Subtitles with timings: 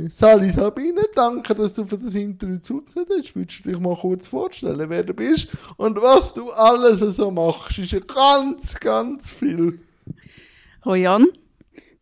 [0.00, 3.34] Sali Sabine, danke, dass du für das Interview zugelassen hast.
[3.34, 7.78] Würdest du dich mal kurz vorstellen, wer du bist und was du alles so machst?
[7.78, 9.80] Ist ja ganz, ganz viel.
[10.84, 11.26] Hoi Jan,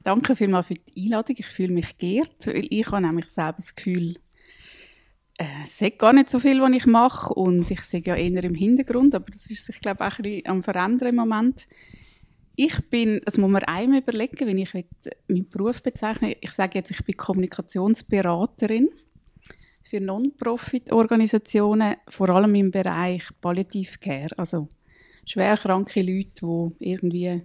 [0.05, 1.37] danke vielmals für die Einladung.
[1.39, 4.13] Ich fühle mich geehrt, weil ich habe nämlich selber das Gefühl,
[5.39, 8.45] äh, es sagt gar nicht so viel, was ich mache und ich sehe ja eher
[8.45, 11.67] im Hintergrund, aber das ist sich, glaube ich, auch ein bisschen am Verändern im Moment.
[12.57, 16.37] Ich bin, das muss man einmal überlegen, wenn ich meinen Beruf bezeichne.
[16.41, 18.89] Ich sage jetzt, ich bin Kommunikationsberaterin
[19.83, 23.99] für Non-Profit-Organisationen, vor allem im Bereich Palliative
[24.39, 24.69] also
[25.27, 26.31] schwerkranke Leute,
[26.81, 27.43] die irgendwie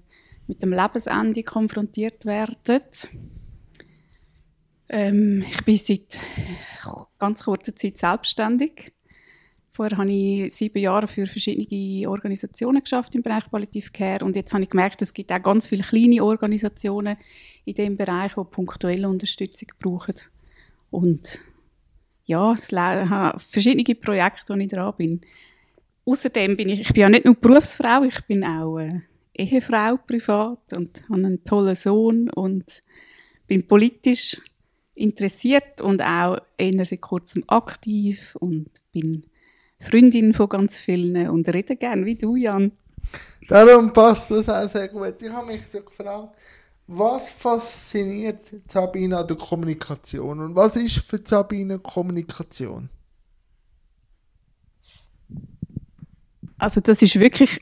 [0.47, 2.81] mit dem Lebensende konfrontiert werden.
[4.87, 6.19] Ähm, ich bin seit
[7.19, 8.93] ganz kurzer Zeit selbstständig
[9.73, 14.53] Vorher habe ich sieben Jahre für verschiedene Organisationen geschafft im Bereich Palliative Care und jetzt
[14.53, 17.15] habe ich gemerkt, es gibt auch ganz viele kleine Organisationen
[17.63, 20.15] in dem Bereich, die punktuelle Unterstützung brauchen.
[20.89, 21.39] Und
[22.25, 25.21] ja, es habe verschiedene Projekte, wo ich dran bin.
[26.03, 29.01] Außerdem bin ich, ich bin ja nicht nur Berufsfrau, ich bin auch äh,
[29.33, 32.81] Ehefrau privat und habe einen tollen Sohn und
[33.47, 34.41] bin politisch
[34.95, 39.23] interessiert und auch eher seit kurzem aktiv und bin
[39.81, 42.71] Freundin von ganz vielen und rede gerne wie du, Jan.
[43.47, 45.15] Darum passt das auch sehr gut.
[45.21, 46.35] Ich habe mich so gefragt,
[46.87, 52.89] was fasziniert Sabine an der Kommunikation und was ist für Sabine Kommunikation?
[56.57, 57.59] Also das ist wirklich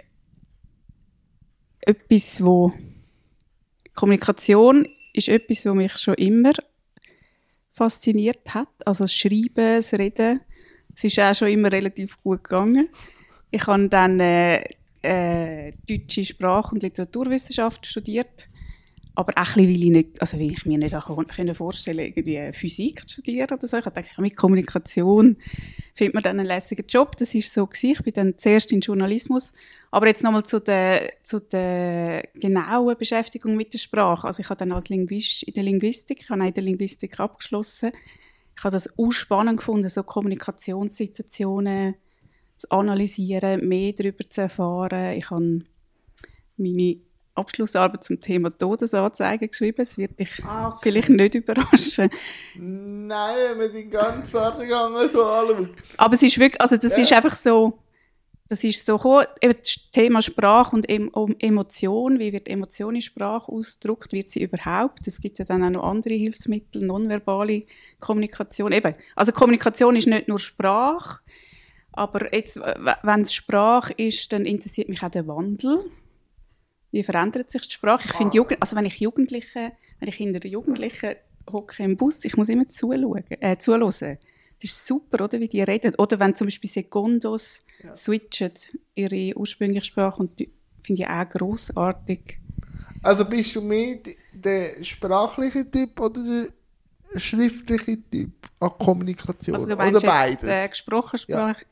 [1.82, 2.74] etwas, wo
[3.96, 6.54] Kommunikation ist etwas, was mich schon immer
[7.72, 8.70] fasziniert hat.
[8.86, 10.42] Also das Schreiben, das Reden,
[11.00, 12.90] es ist auch schon immer relativ gut gegangen.
[13.52, 14.62] Ich habe dann äh,
[15.02, 18.50] äh, deutsche Sprach- und Literaturwissenschaft studiert.
[19.16, 22.52] Aber auch ein bisschen, weil ich, nicht, also weil ich mir nicht auch vorstellen irgendwie
[22.52, 23.78] Physik zu studieren oder so.
[23.78, 25.38] Ich dachte, mit Kommunikation
[25.94, 27.18] findet man dann einen lässigen Job.
[27.18, 27.92] Das ist so gewesen.
[27.92, 29.54] Ich bin dann zuerst in Journalismus.
[29.92, 34.28] Aber jetzt nochmal zu der, zu der genauen Beschäftigung mit der Sprache.
[34.28, 37.92] Also ich habe dann als Linguist in der Linguistik, ich habe in der Linguistik abgeschlossen
[38.60, 41.96] ich habe das auch spannend gefunden, so Kommunikationssituationen
[42.58, 45.14] zu analysieren, mehr darüber zu erfahren.
[45.14, 45.62] Ich habe
[46.58, 46.98] meine
[47.36, 49.82] Abschlussarbeit zum Thema Todesanzeigen geschrieben.
[49.82, 50.80] Es wird dich ah, okay.
[50.82, 52.10] vielleicht nicht überraschen.
[52.58, 55.70] Nein, wir sind ganz Werdegang so alle.
[55.96, 57.04] Aber es ist wirklich, also das ja.
[57.04, 57.80] ist einfach so,
[58.50, 63.52] das ist so gekommen, eben das Thema Sprache und Emotion, wie wird Emotion in Sprache
[63.52, 65.06] ausgedrückt, wird sie überhaupt?
[65.06, 67.66] Es gibt ja dann auch noch andere Hilfsmittel, nonverbale
[68.00, 68.72] Kommunikation.
[68.72, 71.22] Eben, also Kommunikation ist nicht nur Sprache,
[71.92, 75.80] aber jetzt, wenn es Sprache ist, dann interessiert mich auch der Wandel.
[76.90, 78.04] Wie verändert sich die Sprache?
[78.06, 78.56] Ich finde, ah.
[78.60, 81.16] also wenn ich Jugendliche, wenn ich in der Jugendlichen
[81.52, 83.92] hocke im Bus, ich muss immer zuschauen, äh, zuhören
[84.62, 85.96] das ist super, oder, wie die reden.
[85.96, 87.96] Oder wenn zum Beispiel Sekundos ja.
[87.96, 88.52] switchen,
[88.96, 90.32] ihre ursprüngliche Sprache, und
[90.82, 92.40] finde ich auch grossartig.
[93.02, 94.00] Also bist du mehr
[94.34, 96.22] der sprachliche Typ oder
[97.14, 99.56] der schriftliche Typ an Kommunikation?
[99.56, 100.42] Also oder beides?
[100.42, 101.62] Der gesprochene Sprache.
[101.62, 101.68] Ja.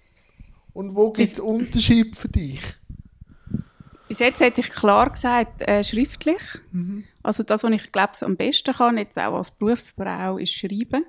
[0.73, 2.61] Und wo gibt es Unterschied für dich?
[4.07, 6.41] Bis jetzt hätte ich klar gesagt, äh, schriftlich.
[6.71, 7.03] Mhm.
[7.23, 11.03] Also das, was ich glaube, am besten kann, jetzt auch als Berufsfrau, ist schreiben.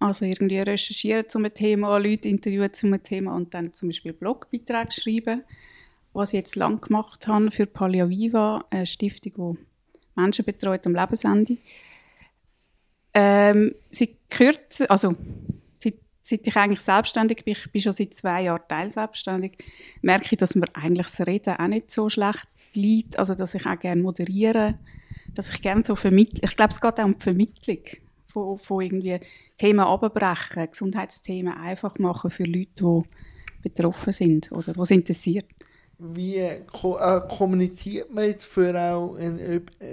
[0.00, 4.12] Also irgendwie recherchieren zu einem Thema, Leute interviewen zu einem Thema und dann zum Beispiel
[4.12, 5.42] Blogbeiträge schreiben.
[6.12, 10.94] Was ich jetzt lang gemacht habe für Pallia Viva, eine Stiftung, die Menschen betreut am
[10.94, 11.56] Lebensende.
[13.12, 15.12] Ähm, seit kürzer, also
[15.82, 19.58] seit, seit, ich eigentlich selbstständig bin, ich bin schon seit zwei Jahren teilselbstständig,
[20.02, 23.66] merke ich, dass mir eigentlich das Reden auch nicht so schlecht liegt, also dass ich
[23.66, 24.78] auch gerne moderiere,
[25.34, 26.40] dass ich gerne so vermittle.
[26.42, 27.78] Ich glaube, es geht auch um die Vermittlung
[28.38, 29.18] von, von irgendwie
[29.56, 33.00] Themen abbrechen, Gesundheitsthemen einfach machen für Leute, die
[33.62, 35.46] betroffen sind oder was interessiert.
[36.00, 36.60] Wie äh,
[37.28, 38.72] kommuniziert man jetzt für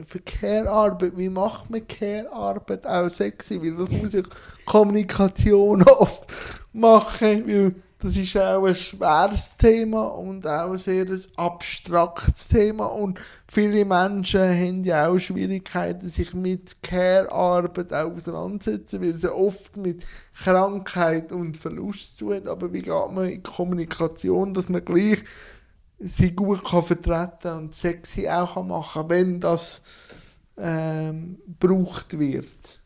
[0.06, 1.18] für Care-Arbeit?
[1.18, 3.60] Wie macht man Care-Arbeit auch sexy?
[3.60, 4.22] Weil das muss ja
[4.66, 6.32] Kommunikation oft
[6.74, 11.08] machen, weil das ist auch ein schweres Thema und auch ein sehr
[11.38, 12.88] abstraktes Thema.
[12.88, 20.04] Und viele Menschen haben ja auch Schwierigkeiten, sich mit Care-Arbeit auseinanderzusetzen, weil sie oft mit
[20.34, 25.24] Krankheit und Verlust zu tun Aber wie geht man in Kommunikation, dass man gleich
[25.98, 29.82] sie gut kann vertreten und sexy auch machen kann, wenn das
[30.58, 32.82] ähm, gebraucht wird?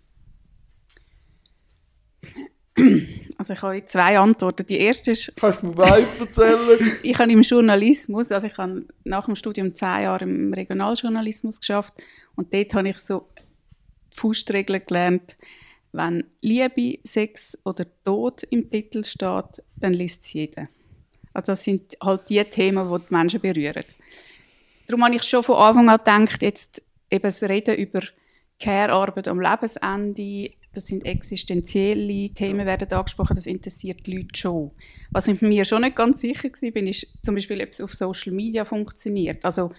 [3.38, 4.66] Also ich habe zwei Antworten.
[4.68, 5.32] Die erste ist...
[5.38, 6.92] Kannst du mir weiter erzählen?
[7.04, 11.94] ich habe im Journalismus, also ich habe nach dem Studium zehn Jahre im Regionaljournalismus geschafft
[12.36, 13.30] und dort habe ich so
[14.12, 15.38] die Faustregeln gelernt.
[15.94, 20.64] wenn Liebe, Sex oder Tod im Titel steht, dann liest es jeder.
[21.34, 23.86] Also das sind halt die Themen, die die Menschen berühren.
[24.88, 28.02] Darum habe ich schon von Anfang an gedacht, jetzt eben das Reden über
[28.60, 34.72] Care-Arbeit am Lebensende, das sind existenzielle Themen, werden angesprochen, das interessiert die Leute schon.
[35.12, 37.94] Was ich mir schon nicht ganz sicher war, bin, ist zum Beispiel, ob es auf
[37.94, 39.44] Social Media funktioniert.
[39.44, 39.72] Also,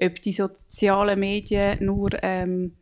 [0.00, 2.76] ob die sozialen Medien nur, ähm,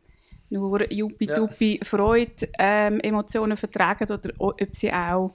[0.49, 1.85] nur Juppie-Duppi ja.
[1.85, 5.33] Freude ähm, Emotionen vertragen oder ob sie auch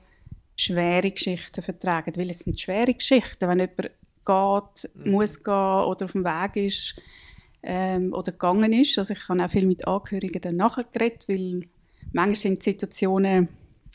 [0.56, 2.12] schwere Geschichten vertragen.
[2.16, 3.90] Weil es sind schwere Geschichten, wenn jemand
[4.24, 5.10] geht, mhm.
[5.10, 6.94] muss gehen oder auf dem Weg ist
[7.62, 8.96] ähm, oder gegangen ist.
[8.98, 11.66] Also ich habe auch viel mit Angehörigen dann nachher geredet, weil
[12.12, 13.48] manchmal sind Situationen,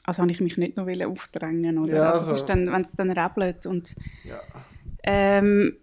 [0.04, 2.94] also habe ich mich nicht noch aufdrängen oder ja, also, es ist dann, wenn es
[2.94, 4.40] dann rebelt und ja.
[5.04, 5.78] ähm,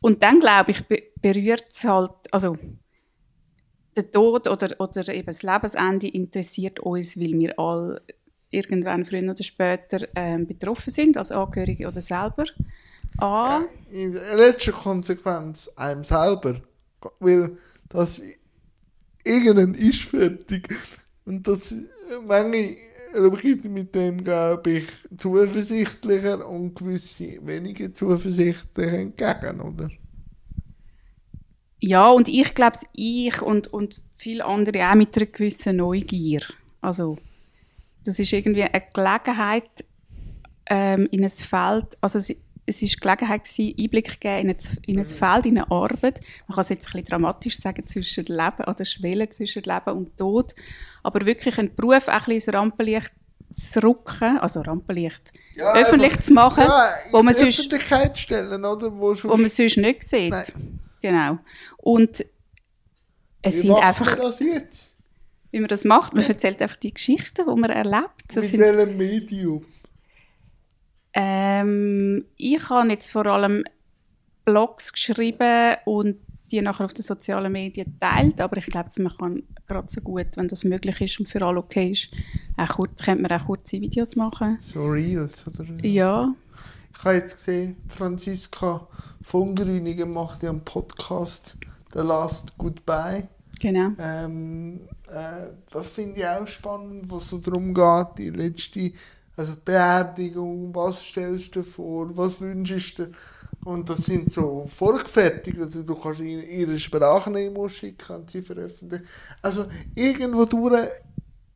[0.00, 0.84] und dann glaube ich
[1.20, 2.56] berührt es halt, also
[3.96, 8.02] der Tod oder, oder eben das Lebensende interessiert uns, weil wir alle
[8.50, 12.44] irgendwann früher oder später ähm, betroffen sind, als Angehörige oder selber.
[13.18, 13.60] A.
[13.60, 16.60] Ja, in letzter Konsequenz einem selber.
[17.18, 17.56] Weil
[17.88, 18.20] das
[19.26, 20.68] irgendein ist fertig.
[21.24, 21.74] Und das
[22.26, 22.76] manche
[23.68, 24.86] mit dem, glaube ich,
[25.16, 29.90] zuversichtlicher und gewisse weniger zuversichtlicher entgegen, oder?
[31.80, 36.40] Ja, und ich glaube, ich und, und viele andere auch mit einer gewissen Neugier.
[36.80, 37.18] Also,
[38.04, 39.84] das ist irgendwie eine Gelegenheit
[40.66, 42.18] ähm, in ein Feld, also
[42.66, 46.20] es, ist Gelegenheit gewesen, Einblick geben in ein, in ein Feld, in eine Arbeit.
[46.46, 50.16] Man kann es jetzt ein bisschen dramatisch sagen, zwischen Leben oder Schwelle zwischen Leben und
[50.18, 50.54] Tod.
[51.02, 53.12] Aber wirklich einen Beruf auch ein bisschen ins Rampenlicht
[53.54, 57.72] zu rücken, also Rampenlicht, ja, öffentlich einfach, zu machen, ja, wo man sonst,
[58.14, 58.92] stellen, oder?
[58.92, 60.30] Wo, sonst, wo man sonst nicht sieht.
[60.30, 60.80] Nein.
[61.00, 61.38] Genau.
[61.78, 62.24] Und
[63.40, 64.14] es Wie sind einfach...
[64.16, 64.94] das jetzt?
[65.52, 68.24] Wie man das macht, man erzählt einfach die Geschichten, die man erlebt.
[68.28, 69.64] Das Mit sind, welchem Medium?
[71.18, 73.64] Ähm, ich habe jetzt vor allem
[74.44, 76.16] Blogs geschrieben und
[76.50, 80.26] die nachher auf den sozialen Medien teilt, aber ich glaube, man kann gerade so gut,
[80.36, 82.10] wenn das möglich ist und für alle okay ist,
[82.58, 84.58] auch kurz, könnte man auch kurze Videos machen.
[84.60, 85.64] So Reels, oder?
[85.82, 86.34] Ja.
[86.94, 88.86] Ich habe jetzt gesehen, Franziska
[89.22, 91.56] von Grüningen macht ja einen Podcast
[91.94, 93.28] «The Last Goodbye».
[93.58, 93.90] Genau.
[93.98, 98.92] Ähm, äh, das finde ich auch spannend, was so darum geht, die letzte
[99.36, 103.10] also Beerdigung, was stellst du vor, was wünschst du
[103.66, 109.04] und das sind so vorgefertigt, also du kannst ihre Sprachnehmung schicken und sie veröffentlichen.
[109.42, 110.46] Also irgendwo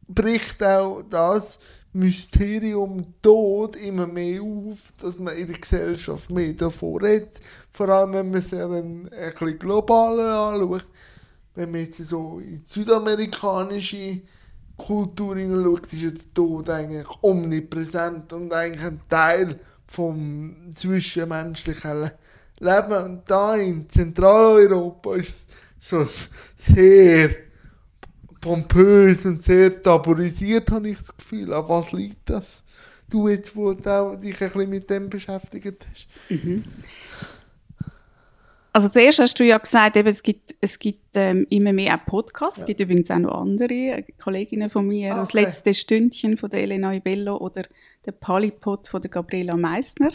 [0.09, 1.61] bricht auch das
[1.93, 7.41] Mysterium Tod immer mehr auf, dass man in der Gesellschaft mehr davon redet,
[7.71, 10.87] vor allem wenn man es ja ein bisschen globaler anschaut,
[11.55, 14.23] wenn man jetzt so in südamerikanische
[14.81, 22.11] Kultur hineinschaut, ist der Tod eigentlich omnipräsent und eigentlich ein Teil vom zwischenmenschlichen
[22.59, 22.93] Leben.
[22.93, 25.35] Und da in Zentraleuropa ist
[25.79, 26.07] es so
[26.57, 27.31] sehr
[28.41, 31.53] pompös und sehr tabuisiert, habe ich das Gefühl.
[31.53, 32.63] An was liegt das?
[33.11, 36.07] Du jetzt, wo du dich ein bisschen mit dem beschäftigt hast.
[36.31, 36.65] Mhm.
[38.73, 42.05] Also zuerst hast du ja gesagt, eben, es gibt, es gibt ähm, immer mehr auch
[42.05, 42.59] Podcasts.
[42.59, 42.63] Ja.
[42.63, 45.11] Es gibt übrigens auch noch andere äh, Kolleginnen von mir.
[45.11, 45.21] Ah, okay.
[45.21, 47.63] Das letzte Stündchen von der Elena Ibello oder
[48.07, 50.11] der Polypod von der Gabriela Meissner.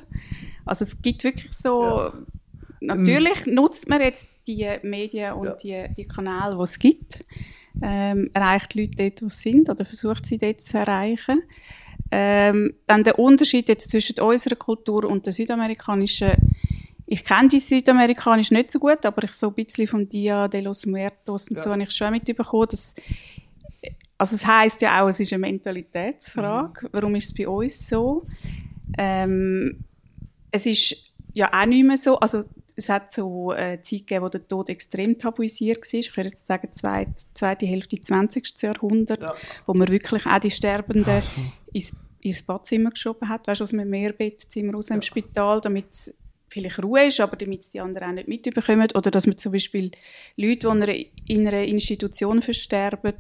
[0.66, 1.84] Also es gibt wirklich so...
[1.84, 2.14] Ja.
[2.82, 3.56] Natürlich mhm.
[3.56, 5.88] nutzt man jetzt die Medien und ja.
[5.88, 7.22] die, die Kanäle, die es gibt.
[7.82, 11.38] Ähm, erreicht Leute dort, wo sie sind oder versucht sie dort zu erreichen.
[12.12, 16.34] Ähm, dann der Unterschied jetzt zwischen unserer Kultur und der südamerikanischen
[17.08, 20.62] ich kenne die Südamerikanisch nicht so gut, aber ich so ein bisschen vom Dia de
[20.62, 21.62] los Muertos und ja.
[21.62, 22.96] so habe ich schon mitbekommen, dass
[24.18, 26.86] also es heißt ja auch, es ist eine Mentalitätsfrage.
[26.86, 26.90] Mhm.
[26.94, 28.26] Warum ist es bei uns so?
[28.98, 29.84] Ähm,
[30.52, 32.44] es ist ja auch nicht mehr so, also
[32.78, 36.00] es hat so eine Zeit gegeben, wo der Tod extrem tabuisiert war.
[36.00, 38.62] Ich würde jetzt sagen, zweite, zweite Hälfte des 20.
[38.62, 39.34] Jahrhunderts, ja.
[39.66, 41.22] wo man wirklich auch die Sterbenden
[41.74, 44.96] ins, ins Badzimmer geschoben hat, weißt du, aus einem Mehrbettzimmer raus ja.
[44.96, 46.14] im Spital, damit
[46.56, 48.88] vielleicht Ruhe ist, aber damit es die anderen auch nicht mitbekommen.
[48.96, 49.92] Oder dass man zum Beispiel
[50.38, 53.14] Leute, die in einer Institution versterben,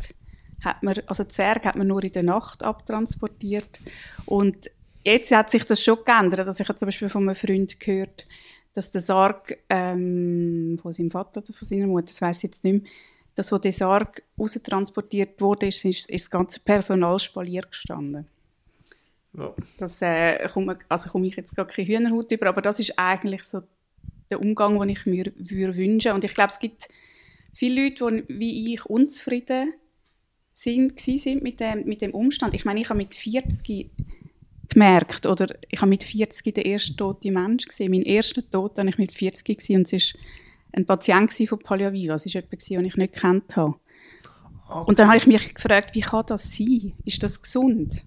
[0.61, 3.79] hat man, also Särge hat man nur in der Nacht abtransportiert.
[4.25, 4.71] Und
[5.03, 6.47] jetzt hat sich das schon geändert.
[6.47, 8.25] Also ich habe zum Beispiel von einem Freund gehört,
[8.73, 12.63] dass der Sarg ähm, von seinem Vater oder von seiner Mutter, das weiß ich jetzt
[12.63, 12.91] nicht mehr,
[13.35, 18.25] dass wo der Sarg raustransportiert wurde, ist, ist, ist das ganze Personal spaliert gestanden.
[19.37, 19.53] Ja.
[19.77, 23.43] Das äh, komme, also komme ich jetzt gar keine Hühnerhaut über, aber das ist eigentlich
[23.43, 23.61] so
[24.29, 26.13] der Umgang, den ich mir würde wünschen.
[26.13, 26.87] Und ich glaube, es gibt
[27.53, 29.73] viele Leute, die wie ich unzufrieden
[30.51, 32.53] sind, sind mit, dem, mit dem Umstand.
[32.53, 33.91] Ich meine, ich habe mit 40
[34.69, 37.91] gemerkt, oder ich habe mit 40 den ersten toten Mensch gesehen.
[37.91, 40.21] Mein erster Tod habe ich mit 40 gesehen und es war
[40.73, 42.15] ein Patient von Palliaviva.
[42.15, 43.75] Es war jemand, den ich nicht gekannt habe.
[44.67, 44.85] Okay.
[44.87, 46.93] Und dann habe ich mich gefragt, wie kann das sein?
[47.03, 48.05] Ist das gesund?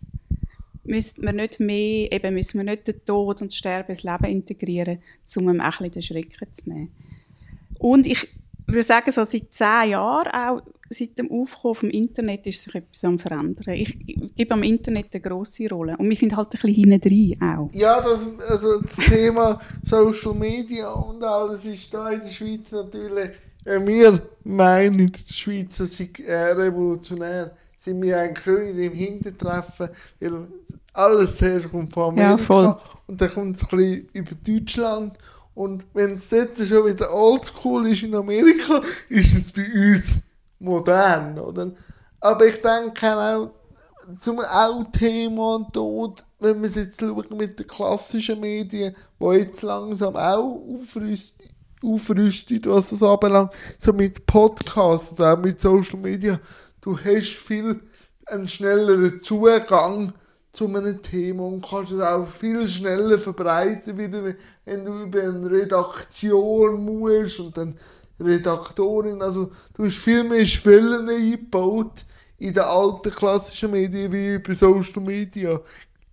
[0.89, 4.25] Müssen wir nicht mehr, eben müssen wir nicht den Tod und das Sterben ins Leben
[4.25, 4.99] integrieren,
[5.37, 6.93] um ihm auch ein bisschen den Schrecken zu nehmen?
[7.79, 8.29] Und ich
[8.67, 13.05] würde sagen, so seit zehn Jahren auch seit dem Aufkommen vom Internet ist sich etwas
[13.05, 13.75] am verändern.
[13.75, 13.99] Ich
[14.37, 15.97] gebe am Internet eine grosse Rolle.
[15.97, 17.71] Und wir sind halt ein bisschen hinten drin auch.
[17.73, 23.31] Ja, das, also das Thema Social Media und alles ist da in der Schweiz natürlich,
[23.65, 27.57] äh, wir meinen, die Schweizer sind äh, revolutionär,
[27.89, 29.89] sind wir eigentlich schon in dem Hintertreffen,
[30.21, 30.49] weil
[30.93, 32.77] alles zuerst kommt von Amerika ja, voll.
[33.07, 35.19] und dann kommt es ein bisschen über Deutschland
[35.55, 40.21] und wenn es dort schon wieder oldschool ist in Amerika, ist es bei uns
[40.59, 41.73] modern, oder?
[42.21, 43.51] Aber ich denke auch,
[44.21, 49.63] zum auch Thema Tod, wenn wir es jetzt schauen mit den klassischen Medien, die jetzt
[49.63, 51.49] langsam auch aufrüsten,
[51.83, 56.39] aufrüstet, was das anbelangt, so mit Podcasts, auch mit Social Media,
[56.81, 57.81] du hast viel
[58.27, 60.13] einen schnelleren Zugang
[60.53, 65.51] zu einem Thema und kannst es auch viel schneller verbreiten, wieder, wenn du über eine
[65.51, 67.79] Redaktion musst und dann
[68.21, 69.23] Redaktorin.
[69.23, 72.05] Also du hast viel mehr Schwellen eingebaut
[72.39, 75.61] in den alten klassischen Medien wie über Social Media.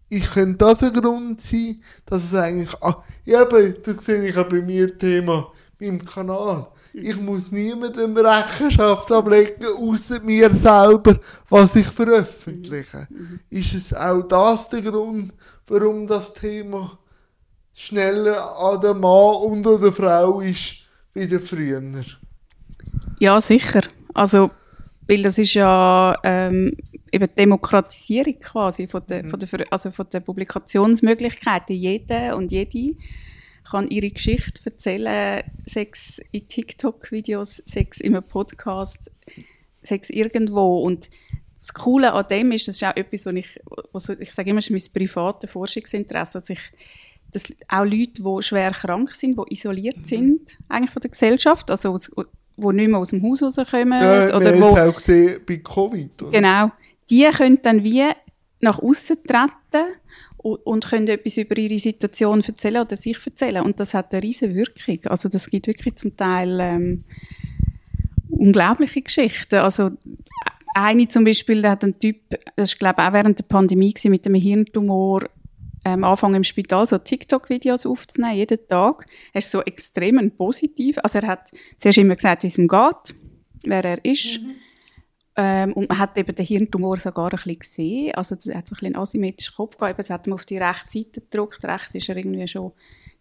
[0.10, 2.75] Ich könnte das ein Grund sein, dass es eigentlich.
[2.81, 6.67] Ah, eben, das sehe ich auch bei mir Thema, meinem Kanal.
[6.98, 13.08] Ich muss niemandem Rechenschaft ablegen, außer mir selber, was ich veröffentliche.
[13.10, 13.40] Mhm.
[13.50, 15.34] Ist es auch das der Grund,
[15.68, 16.98] warum das Thema
[17.74, 21.82] schneller an den Mann und an der Frau ist, wie früher.
[23.20, 23.82] Ja, sicher.
[24.14, 24.52] Also,
[25.08, 26.70] weil das ist ja ähm,
[27.12, 29.30] eben Demokratisierung quasi von der, mhm.
[29.30, 31.75] von der, also von der Publikationsmöglichkeiten.
[31.75, 32.96] Jeder und jede
[33.69, 39.12] kann ihre Geschichte erzählen, sechs in TikTok-Videos, sechs in einem Podcast,
[39.81, 40.79] sechs irgendwo.
[40.79, 41.10] Und
[41.57, 43.60] das Coole an dem ist, das ist auch etwas, was ich,
[43.91, 46.60] was ich sage immer, ist mein privates Forschungsinteresse, dass ich
[47.31, 50.05] dass auch Leute, die schwer krank sind, die isoliert mhm.
[50.05, 54.01] sind eigentlich von der Gesellschaft, also aus, die nicht mehr aus dem Haus rauskommen.
[54.01, 56.22] Ja, oder wo, auch gesehen bei Covid.
[56.22, 56.31] Oder?
[56.31, 56.72] Genau.
[57.10, 58.05] Die können dann wie
[58.62, 59.86] nach außen treten
[60.46, 63.64] und, können etwas über ihre Situation erzählen oder sich erzählen.
[63.64, 65.00] Und das hat eine riesige Wirkung.
[65.06, 67.04] Also das gibt wirklich zum Teil ähm,
[68.30, 69.56] unglaubliche Geschichten.
[69.56, 69.92] Also
[70.75, 72.18] eine zum Beispiel, der hat ein Typ,
[72.56, 75.24] das war glaube ich auch während der Pandemie mit einem Hirntumor,
[75.84, 79.06] ähm, anfangen im Spital so TikTok-Videos aufzunehmen, jeden Tag.
[79.34, 80.98] Er ist so extrem positiv.
[81.02, 83.16] Also er hat zuerst immer gesagt, wie es ihm geht,
[83.66, 84.42] wer er ist.
[84.42, 84.56] Mhm.
[85.38, 88.15] Ähm, und man hat eben den Hirntumor sogar ein bisschen gesehen.
[88.15, 90.00] Also er hat so ein bisschen einen asymmetrischen Kopf gehabt.
[90.00, 91.65] Das hat man auf die rechte Seite gedrückt.
[91.65, 92.72] Recht ist er irgendwie schon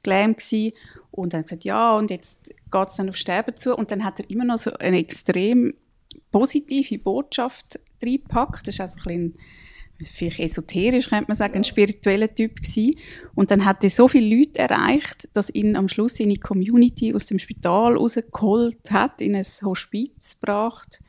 [0.03, 0.73] gelähmt gewesen.
[1.11, 3.75] Und dann gesagt, ja, und jetzt geht es dann auf Sterben zu.
[3.77, 5.75] Und dann hat er immer noch so eine extrem
[6.31, 8.69] positive Botschaft reingepackt.
[8.69, 9.39] Das ist also ein bisschen
[10.03, 12.97] vielleicht esoterisch, könnte man sagen, ein spiritueller Typ gewesen.
[13.35, 17.27] Und dann hat er so viele Leute erreicht, dass ihn am Schluss seine Community aus
[17.27, 21.01] dem Spital rausgeholt hat, in ein Hospiz gebracht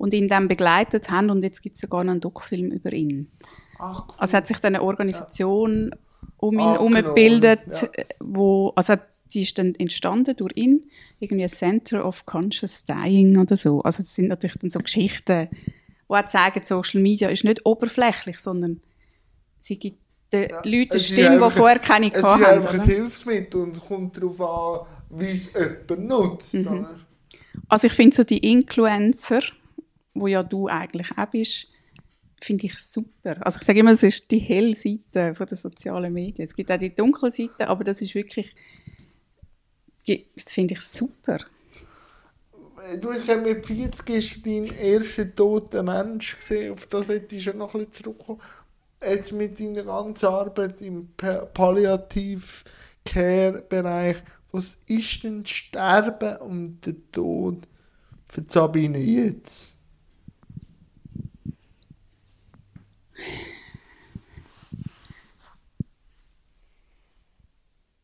[0.00, 1.28] und ihn dann begleitet haben.
[1.28, 3.30] Und jetzt gibt es sogar einen Doku-Film über ihn.
[3.78, 4.14] Ach, cool.
[4.16, 5.98] Also hat sich dann eine Organisation ja.
[6.38, 8.04] um ihn herum gebildet, ja.
[8.18, 8.94] wo, also
[9.34, 10.86] die ist dann entstanden durch ihn,
[11.18, 13.82] irgendwie ein Center of Conscious Dying oder so.
[13.82, 18.38] Also das sind natürlich dann so Geschichten, die auch zeigen, Social Media ist nicht oberflächlich,
[18.38, 18.80] sondern
[19.58, 19.98] sie gibt
[20.32, 22.24] den ja, Leuten eine Stimme, die vorher keine hatten.
[22.24, 26.54] Es ist einfach ein Hilfsmittel und es kommt darauf an, wie es jemand nutzt.
[26.54, 26.86] Mhm.
[27.68, 29.42] Also ich finde so die Influencer,
[30.14, 31.68] wo ja du eigentlich auch bist,
[32.42, 33.36] finde ich super.
[33.44, 36.48] Also ich sage immer, es ist die helle Seite der sozialen Medien.
[36.48, 38.54] Es gibt auch die dunkle Seite, aber das ist wirklich,
[40.06, 41.36] das finde ich super.
[43.00, 47.58] Du hast mit 40 ist dein erster toter Mensch gesehen, auf das möchte ich schon
[47.58, 48.40] noch ein bisschen zurückkommen.
[49.02, 54.16] Jetzt mit deiner ganzen Arbeit im Palliativ-Care-Bereich,
[54.52, 57.68] was ist denn Sterben und der Tod
[58.26, 59.76] für Sabine jetzt?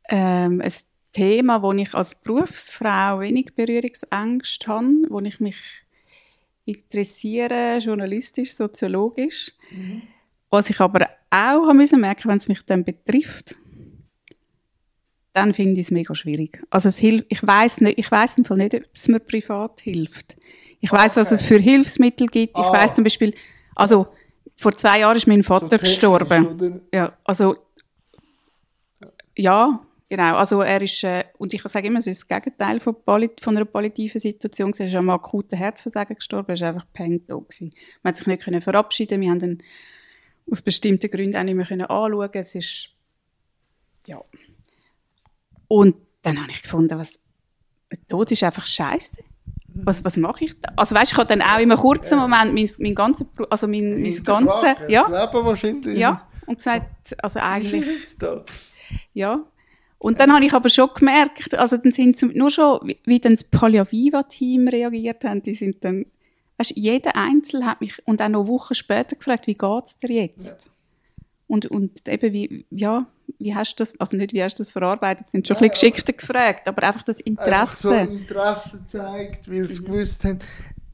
[0.09, 5.57] Ähm, es Thema, wo ich als Berufsfrau wenig Berührungsängste habe, wo ich mich
[6.67, 9.53] interessiere, journalistisch, soziologisch.
[9.71, 10.03] Mhm.
[10.51, 13.57] Was ich aber auch haben müssen merken, wenn es mich dann betrifft,
[15.33, 16.63] dann finde ich es mega schwierig.
[16.71, 19.81] Also es hilft, ich weiß nicht, ich weiß im Fall nicht, ob es mir privat
[19.81, 20.37] hilft.
[20.81, 21.35] Ich weiß, was Okay.
[21.35, 22.59] es für Hilfsmittel gibt.
[22.59, 22.73] Ich Ah.
[22.73, 23.35] weiß zum Beispiel,
[23.75, 24.07] also
[24.57, 26.47] vor zwei Jahren ist mein Vater So gestorben.
[26.47, 26.81] oder?
[26.93, 27.55] Ja, also
[29.37, 30.37] ja, genau.
[30.37, 33.65] Also er ist äh, und ich sage immer, es ist das Gegenteil von, von einer
[33.67, 34.73] palliativen Situation.
[34.79, 36.49] Er ist am akuten Herzversagen gestorben.
[36.51, 37.71] Er ist einfach gehängt da gewesen.
[38.03, 39.21] Man hat sich nicht können verabschieden.
[39.21, 39.63] Wir haben ihn
[40.51, 42.31] aus bestimmten Gründen auch nicht mehr können anschauen.
[42.33, 42.91] Es ist
[44.07, 44.21] ja.
[45.69, 47.19] Und dann habe ich gefunden, was
[48.09, 49.23] Tod ist einfach scheiße.
[49.85, 50.73] Was, was mache ich da?
[50.77, 54.25] Also weißt, ich habe dann auch im kurzen Moment mein, mein ganzes, also mein, mein
[54.25, 55.99] ganze, ja, Leben wahrscheinlich.
[55.99, 57.85] ja, und gesagt, also eigentlich,
[59.13, 59.45] ja.
[59.99, 63.33] Und dann habe ich aber schon gemerkt, also dann sind sie nur schon, wie, dann
[63.33, 66.07] das Palliaviva-Team reagiert haben, die sind dann,
[66.59, 70.71] weißt, jeder Einzelne hat mich, und auch noch Wochen später gefragt, wie geht's dir jetzt?
[71.47, 73.07] Und, und eben wie, ja,
[73.39, 75.93] wie hast du das, also nicht wie hast du das verarbeitet, sind schon ein bisschen
[75.93, 78.13] geschickter gefragt, aber einfach das Einfach so Interesse.
[78.13, 80.39] Interesse zeigt, weil sie gewusst haben.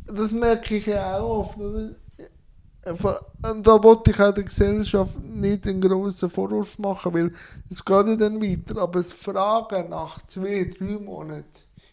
[0.06, 1.58] Das merke ich ja auch oft.
[1.58, 1.96] Und
[3.62, 7.32] Da wollte ich auch der Gesellschaft nicht einen grossen Vorwurf machen, weil
[7.70, 8.80] es geht ja dann weiter.
[8.80, 11.44] Aber das Fragen nach zwei, drei Monaten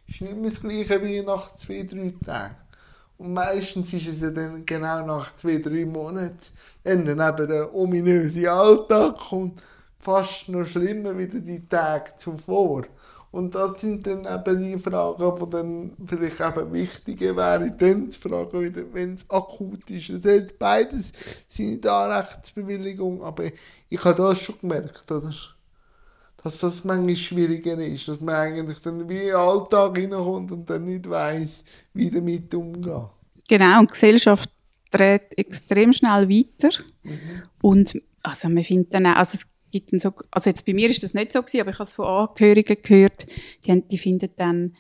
[0.08, 2.56] ist nicht mehr das gleiche wie nach zwei, drei Tagen.
[3.20, 6.40] Und meistens ist es ja dann genau nach zwei, drei Monaten,
[6.84, 9.62] wenn dann eben der ominöse Alltag kommt,
[10.00, 12.86] fast noch schlimmer wieder die Tage zuvor.
[13.32, 18.20] Und das sind dann eben die Fragen, die dann vielleicht eben wichtiger wären, dann zu
[18.20, 20.10] fragen, wieder, wenn es akut ist.
[20.10, 21.14] Es hat beides
[21.48, 23.46] seine Anrechtsbewilligung, aber
[23.88, 25.32] ich habe das schon gemerkt, oder?
[26.44, 30.70] dass das manchmal schwieriger ist, dass man eigentlich dann wie in den Alltag hineinkommt und
[30.70, 31.64] dann nicht weiß,
[31.94, 33.08] wie damit umgehen.
[33.48, 34.50] Genau, und die Gesellschaft
[34.92, 36.70] dreht extrem schnell weiter.
[37.62, 40.90] Und also man findet dann auch, also es gibt dann so, also jetzt bei mir
[40.90, 43.26] ist das nicht so gewesen, aber ich habe es von Angehörigen gehört,
[43.66, 44.76] die, haben, die finden dann,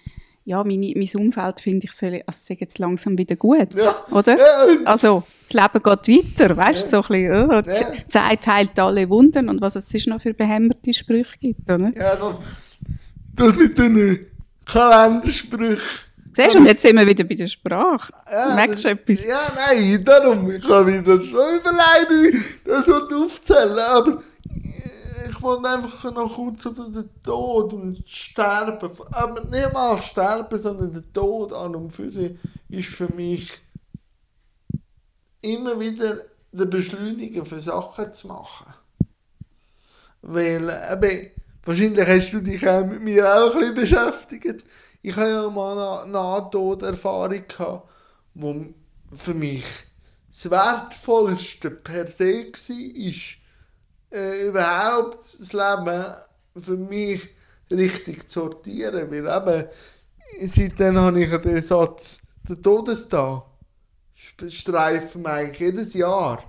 [0.46, 3.96] ja, meine, mein Umfeld finde ich, soll, also sage jetzt langsam wieder gut, Ja.
[4.12, 4.38] oder?
[4.38, 4.65] Ja.
[4.86, 7.62] Also, das Leben geht weiter, weißt du, so ein bisschen, oh, Ja.
[7.91, 11.92] die Zeit heilt alle Wunden und was es sonst noch für behämmerte Sprüche gibt, oder?
[11.96, 12.35] Ja, das,
[13.35, 14.25] das mit den
[14.66, 15.77] Kalendersprüchen.
[16.31, 18.13] Siehst du, und jetzt sind wir wieder bei der Sprache.
[18.31, 19.25] Ja, Merkst du das- etwas?
[19.25, 24.24] Ja, nein, darum, ich kann wieder schon überlegen, das wird aufzählen, aber
[25.29, 30.94] ich wollte einfach noch kurz so den Tod und Sterben, aber nicht mal Sterben, sondern
[30.94, 32.38] der Tod an und für sich
[32.70, 33.62] ist für mich
[35.42, 36.18] immer wieder
[36.51, 38.74] der Beschleuniger für Sachen zu machen.
[40.22, 41.32] Weil, eben,
[41.64, 44.64] wahrscheinlich hast du dich auch mit mir auch ein bisschen beschäftigt.
[45.01, 47.90] Ich habe ja mal eine Nahtoderfahrung gehabt,
[48.34, 48.66] wo
[49.16, 49.64] für mich
[50.29, 53.40] das Wertvollste per se war,
[54.11, 56.05] äh, überhaupt das Leben
[56.61, 57.29] für mich
[57.72, 59.09] richtig zu sortieren.
[59.11, 63.43] Weil eben, seitdem habe ich den Satz, der Todestag,
[64.48, 66.43] streifen wir eigentlich jedes Jahr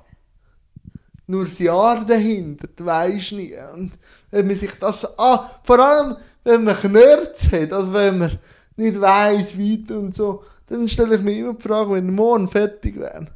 [1.30, 3.54] nur das Jahr dahinter, du weisst nie.
[3.72, 3.92] Und
[4.32, 8.38] wenn man sich das ah, vor allem wenn man Knörz hat, also wenn man
[8.76, 12.98] nicht weiss, weiter und so, dann stelle ich mir immer die Frage, wenn morgen fertig
[12.98, 13.30] wären,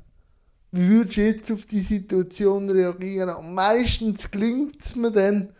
[0.77, 3.31] wie würdest du jetzt auf die Situation reagieren?
[3.31, 5.51] Und meistens gelingt es mir dann,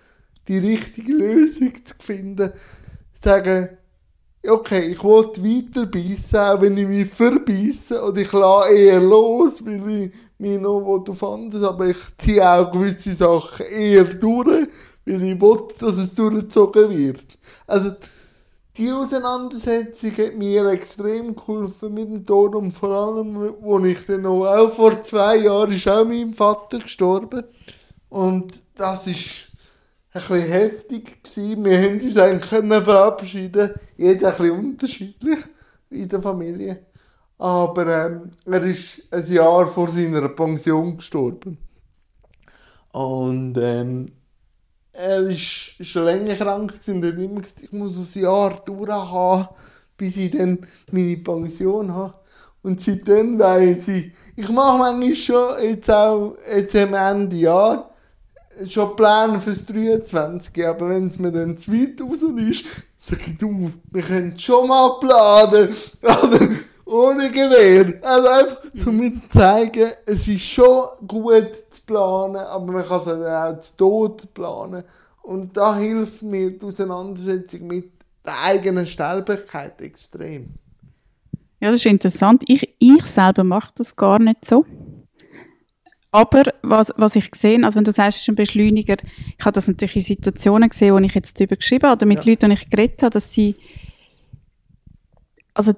[0.49, 2.53] die richtige Lösung zu finden.
[3.23, 3.69] Sagen,
[4.47, 9.65] okay, ich wollte weiter beißen, auch wenn ich mich verbeiße, oder ich lasse eher los,
[9.65, 14.69] weil ich mich noch auf anderes, aber ich ziehe auch gewisse Sachen eher durch,
[15.07, 17.25] weil ich will, dass es durchgezogen wird.
[17.67, 17.93] Also,
[18.77, 24.23] die Auseinandersetzung hat mir extrem geholfen mit dem Tod und vor allem, wo ich dann
[24.23, 27.45] noch, auch vor zwei Jahren ist auch mein Vater gestorben
[28.09, 29.49] und das ist
[30.13, 31.65] ein bisschen heftig gewesen.
[31.65, 35.39] Wir haben uns eigentlich können verabschieden, jeder ein bisschen unterschiedlich
[35.91, 36.87] in der Familie.
[37.39, 41.59] Aber ähm, er ist ein Jahr vor seiner Pension gestorben.
[42.93, 44.13] Und ähm,
[44.95, 49.49] er ist schon länger krank und hat immer gesagt, ich muss ein Jahr durchhaben,
[49.97, 52.15] bis ich dann meine Pension habe.
[52.63, 57.91] Und seitdem weiss ich, ich mache manchmal schon, jetzt auch jetzt am Ende Jahr,
[58.69, 62.65] schon Pläne fürs 23, aber wenn es mir dann zu weit raus ist,
[62.99, 65.75] sage ich, du, wir können schon mal planen,
[66.87, 67.99] ohne Gewehr.
[68.03, 72.99] Also einfach, um mir zu zeigen, es ist schon gut zu planen, aber man kann
[72.99, 73.25] es dann
[73.57, 74.85] auch zu Tod planen.
[75.23, 77.91] Und da hilft mir die Auseinandersetzung mit
[78.27, 80.51] der eigenen Sterblichkeit extrem.
[81.61, 82.43] Ja, das ist interessant.
[82.47, 84.67] Ich, ich selber mache das gar nicht so.
[86.11, 88.97] Aber was, was ich sehe, also wenn du sagst, es ist ein Beschleuniger,
[89.37, 92.25] ich habe das natürlich in Situationen gesehen, wo ich jetzt darüber geschrieben habe, oder mit
[92.25, 92.31] Ja.
[92.31, 93.57] Leuten, die ich geredet habe, dass sie,
[95.55, 95.73] also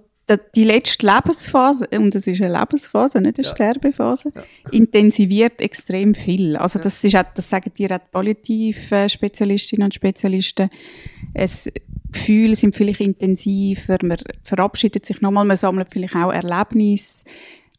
[0.56, 3.50] die letzte Lebensphase, und es ist eine Lebensphase, nicht eine Ja.
[3.52, 4.42] Sterbephase, Ja.
[4.72, 6.56] intensiviert extrem viel.
[6.56, 10.68] Also das ist auch, das sagen dir auch die Palliativ-Spezialistinnen und Spezialisten.
[11.32, 11.70] Es,
[12.12, 17.24] Gefühle sind vielleicht intensiver, man verabschiedet sich nochmal, man sammelt vielleicht auch Erlebnisse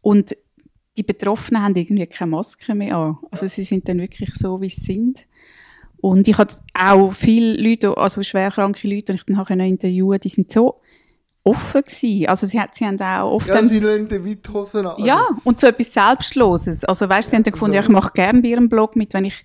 [0.02, 0.36] und
[0.96, 3.18] die Betroffenen haben irgendwie keine Maske mehr an.
[3.32, 5.28] Also sie sind dann wirklich so, wie sie sind.
[6.00, 10.30] Und ich hatte auch viele Leute, also schwerkranke Leute, die ich dann habe interviewen die
[10.30, 10.82] sind so
[11.48, 12.28] offen gewesen.
[12.28, 13.48] Also sie, hat- sie haben auch oft...
[13.50, 15.04] Ja, sie lassen den Weithosen an.
[15.04, 16.84] ja, und so etwas Selbstloses.
[16.86, 19.26] Also weißt, sie haben dann gefunden, ja, ich mache gerne bei ihrem Blog mit, wenn
[19.26, 19.44] ich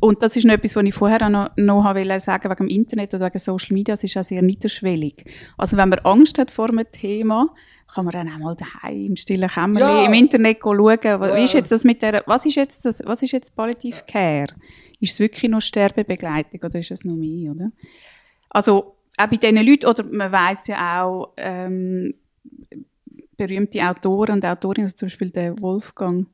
[0.00, 2.68] und das ist noch etwas, was ich vorher auch noch, noch wollte sagen, wegen dem
[2.68, 5.22] Internet oder wegen Social Media, es ist auch sehr niederschwellig.
[5.58, 7.48] Also wenn man Angst hat vor einem Thema,
[7.94, 10.06] kann man dann auch mal daheim im stillen Kämmerchen Ja.
[10.06, 11.36] im Internet schauen, wa- Ja.
[11.36, 14.46] wie ist jetzt das mit der, was ist jetzt das, was ist jetzt Palliative Care?
[14.98, 17.66] Ist es wirklich noch Sterbebegleitung oder ist es noch mehr, oder?
[18.48, 22.14] Also, auch bei diesen Leuten, oder man weiß ja auch, ähm,
[23.36, 26.28] berühmte Autoren und Autorinnen, also zum Beispiel der Wolfgang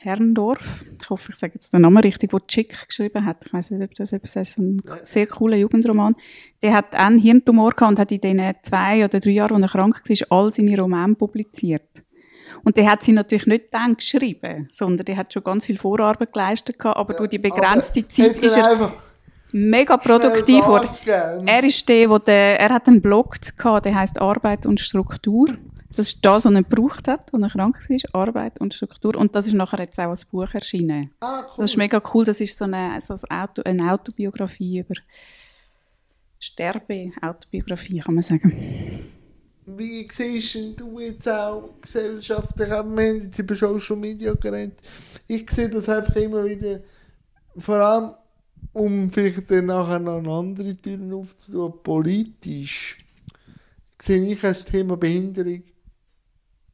[0.00, 3.38] Herrndorf, ich hoffe, ich sage jetzt den Namen richtig, der Chick geschrieben hat.
[3.44, 6.14] Ich weiß nicht, ob das etwas ist, ein sehr cooler Jugendroman.
[6.62, 9.80] Der hat einen Hirntumor gehabt und hat in den zwei oder drei Jahren, als er
[9.80, 12.04] krank war, all seine Romane publiziert.
[12.62, 16.32] Und der hat sie natürlich nicht dann geschrieben, sondern der hat schon ganz viel Vorarbeit
[16.32, 18.92] geleistet gehabt, aber durch die begrenzte Zeit ist er
[19.52, 21.46] mega produktiv gegeben.
[21.46, 25.56] Er ist der, wo der, er hat einen Blog gehabt, der heißt Arbeit und Struktur.
[25.96, 29.16] Das ist das, was er gebraucht hat, als er krank war, Arbeit und Struktur.
[29.16, 31.10] Und das ist nachher jetzt auch als Buch erschienen.
[31.20, 31.54] Ah, cool.
[31.56, 34.94] Das ist mega cool, das ist so eine, so ein Auto, eine Autobiografie über
[36.38, 38.52] Sterbe, Autobiografie, kann man sagen.
[39.66, 44.78] Wie siehst du jetzt auch gesellschaftlich, wir haben jetzt über Social Media geredet,
[45.26, 46.80] ich sehe das einfach immer wieder,
[47.56, 48.14] vor allem,
[48.72, 52.98] um vielleicht dann nachher noch eine andere Türen aufzutun, politisch,
[54.00, 55.62] sehe ich als Thema Behinderung,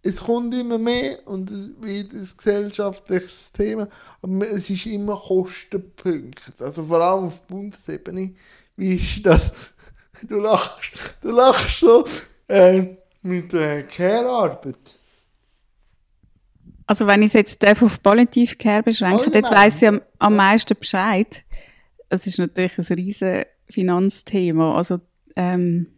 [0.05, 3.89] es kommt immer mehr und es wird ein gesellschaftliches Thema,
[4.21, 8.35] aber es ist immer Kostenpunkt, also vor allem auf Bundesebene,
[8.77, 9.53] wie ist das?
[10.23, 12.05] Du lachst, du lachst so
[12.47, 14.97] äh, mit der Care-Arbeit.
[16.87, 19.53] Also wenn ich es jetzt auf Palliative Care beschränke, Allgemein.
[19.53, 21.43] weiss ich am, am meisten Bescheid.
[22.15, 24.77] Das ist natürlich ein riesen Finanzthema.
[24.77, 25.01] Also
[25.35, 25.89] ähm,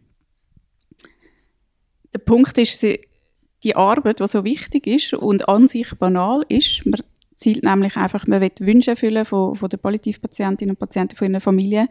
[2.11, 7.01] der Punkt ist, die Arbeit, die so wichtig ist und an sich banal ist, man
[7.37, 11.39] zielt nämlich einfach, man will Wünsche erfüllen von, von den Palliativpatientinnen und Patienten von ihren
[11.39, 11.87] Familien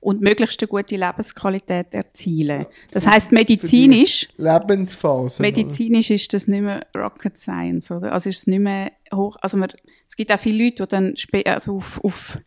[0.00, 2.64] und möglichst eine gute Lebensqualität erzielen.
[2.92, 5.42] Das heißt medizinisch, Lebensphase.
[5.42, 8.12] Medizinisch ist das nicht mehr Rocket Science, oder?
[8.12, 9.68] Also ist es nicht mehr hoch, also man,
[10.08, 12.38] es gibt auch viele Leute, die dann also auf, auf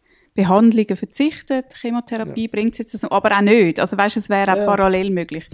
[0.44, 3.80] Behandlungen verzichten, Chemotherapie bringt es jetzt, das, aber auch nicht.
[3.80, 4.66] Also weißt, es wäre auch Ja.
[4.66, 5.50] parallel möglich.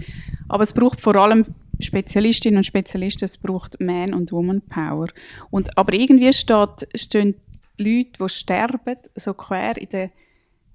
[0.48, 1.44] Aber es braucht vor allem
[1.80, 5.08] Spezialistinnen und Spezialisten, es braucht Man- und Woman-Power.
[5.50, 7.34] Und, aber irgendwie steht, stehen
[7.78, 10.10] die Leute, die sterben, so quer in der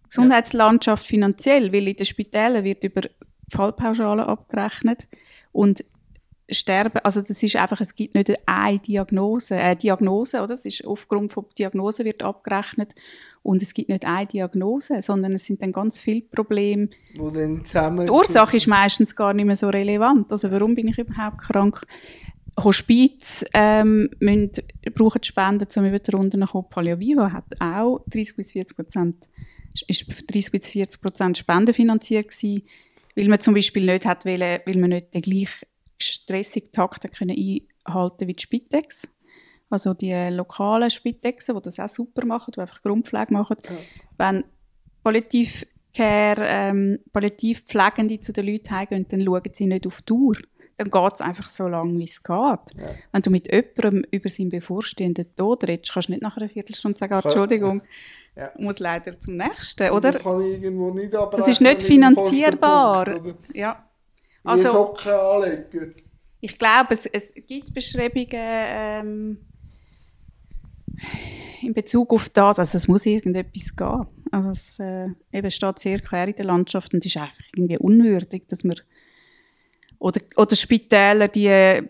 [0.10, 3.02] Gesundheitslandschaft finanziell, weil in den Spitälern wird über
[3.50, 5.08] Fallpauschalen abgerechnet
[5.54, 5.86] und
[6.52, 10.54] Sterben, also das ist einfach, es gibt nicht eine Diagnose, äh, Diagnose, oder?
[10.54, 12.94] Es ist aufgrund von Diagnose wird abgerechnet
[13.44, 16.90] und es gibt nicht eine Diagnose, sondern es sind dann ganz viele Probleme.
[17.16, 20.32] Wo dann zusammen Die Ursache ist meistens gar nicht mehr so relevant.
[20.32, 21.82] Also warum bin ich überhaupt krank?
[22.60, 24.52] Hospiz ähm, müssen,
[24.94, 26.70] brauchen Spenden, um über die Runde zu kommen.
[26.70, 29.16] Paleo Viva hat auch 30 bis 40 Prozent,
[29.88, 32.64] ist 30 bis 40 Prozent spendenfinanziert gewesen,
[33.16, 35.66] weil man zum Beispiel nicht hat wollen, weil man nicht den gleichen
[36.02, 39.08] stressigen Takt hat können einhalten wie die Spitex.
[39.70, 43.56] Also die lokalen Spitexen, die das auch super machen, die einfach Grundpflege machen.
[44.18, 44.44] Wenn
[45.04, 50.38] Palliativ Care, ähm, Palliativpflegende zu den Leuten heimgehen, dann schauen sie nicht auf die Uhr.
[50.78, 52.60] Dann geht es einfach so lange, wie es geht.
[53.12, 56.98] Wenn du mit jemandem über seinen bevorstehenden Tod redest, kannst du nicht nach einer Viertelstunde
[56.98, 57.82] sagen, ah, Entschuldigung,
[58.36, 58.50] Ja.
[58.58, 60.10] muss leider zum nächsten, Das oder?
[60.16, 61.12] abrechnen.
[61.36, 63.02] Das ist nicht finanzierbar.
[63.02, 63.36] Oder?
[63.54, 63.86] Ja.
[64.43, 65.95] Also, Socken anlegen.
[66.39, 69.38] ich glaube, es, es gibt Beschreibungen ähm,
[71.62, 72.60] in Bezug auf das.
[72.60, 74.06] Also es muss irgendetwas gehen.
[74.32, 78.47] Also es äh, eben steht sehr quer in der Landschaft und ist einfach irgendwie unwürdig,
[78.47, 78.75] dass man
[79.99, 81.82] oder, oder Spitäler, die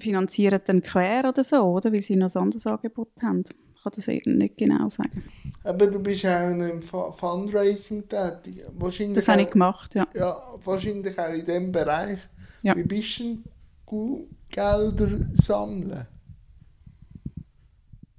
[0.00, 1.92] finanzieren dann quer oder so, oder?
[1.92, 3.44] Weil sie noch ein anderes Angebot haben.
[3.76, 5.22] Ich kann das eben nicht genau sagen.
[5.64, 8.62] Aber du bist auch Fu- Fundraising tätig.
[8.76, 10.06] Wahrscheinlich Das habe ich auch- gemacht, ja.
[10.14, 12.18] Ja, wahrscheinlich auch in diesem Bereich.
[12.62, 12.76] Ja.
[12.76, 13.38] Wie bist du
[13.90, 16.06] denn Gelder sammeln?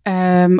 [0.05, 0.59] Ähm,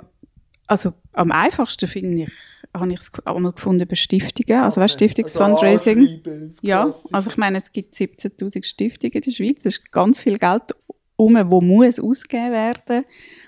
[0.67, 2.31] also am einfachsten finde ich,
[2.73, 4.83] habe ich es einmal gefunden über Stiftungen, also okay.
[4.83, 6.21] weißt, Also Stiftungs-Fundraising.
[6.47, 10.21] ist Ja, also ich meine, es gibt 17'000 Stiftungen in der Schweiz, es ist ganz
[10.21, 10.63] viel Geld
[11.21, 13.05] um, wo muss ausgegeben werden.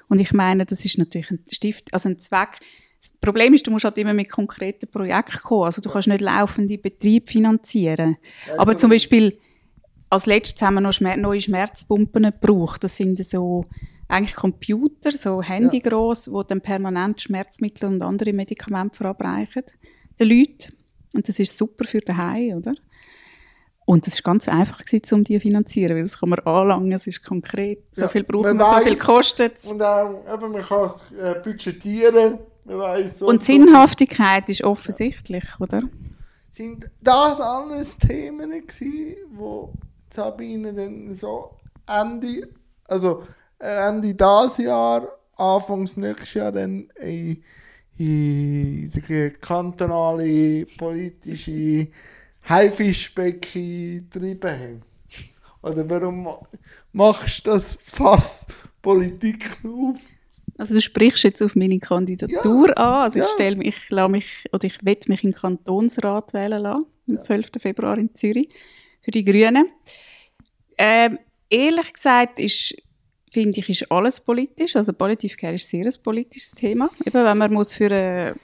[0.07, 2.59] Und ich meine, das ist natürlich ein Stift, also ein Zweck.
[3.01, 5.63] Das Problem ist, du musst halt immer mit konkreten Projekten kommen.
[5.63, 8.17] Also du kannst nicht laufende Betriebe finanzieren.
[8.57, 9.38] Aber zum Beispiel,
[10.09, 12.83] als letztes haben wir noch Schmer neue Schmerzpumpen gebraucht.
[12.83, 13.65] Das sind so
[14.07, 19.63] eigentlich Computer, so handygross, die dann permanent Schmerzmittel und andere Medikamente verabreichen
[20.19, 20.73] den Leuten.
[21.13, 22.75] Und das ist super für daheim, oder?
[23.85, 26.93] Und das ist ganz einfach gewesen, um die zu finanzieren, weil das kann man anlangen,
[26.93, 29.65] es ist konkret, so Ja, viel braucht man man, so viel kostet es.
[29.65, 33.51] Und auch, eben, man kann es äh, budgetieren, man weiss so Und so.
[33.51, 35.83] Sinnhaftigkeit ist offensichtlich, oder?
[36.51, 39.73] Sind das alles Themen gewesen, wo
[40.09, 42.47] Sabine dann so Ende,
[42.87, 43.23] also
[43.59, 47.43] äh, Ende dieses Jahr, Anfangs nächstes Jahr dann in,
[47.97, 51.87] in die kantonale politische
[52.49, 54.82] Haifischbecken getrieben haben?
[55.62, 56.41] Oder warum ma-
[56.91, 58.45] machst du das Fass
[58.82, 59.95] Politik auf?
[60.58, 63.03] Also du sprichst jetzt auf meine Kandidatur an.
[63.03, 63.25] Also Ja.
[63.25, 67.21] ich stelle mich, ich mich, oder ich werde mich in den Kantonsrat wählen lassen, am
[67.23, 67.47] 12.
[67.60, 68.49] Februar in Zürich,
[69.01, 69.67] für die Grünen.
[70.77, 71.17] Ähm,
[71.49, 72.75] ehrlich gesagt ist,
[73.32, 74.75] finde ich, ist alles politisch.
[74.75, 76.89] Also Politik ist sehr ein politisches Thema.
[77.06, 78.36] Eben, wenn man muss für eine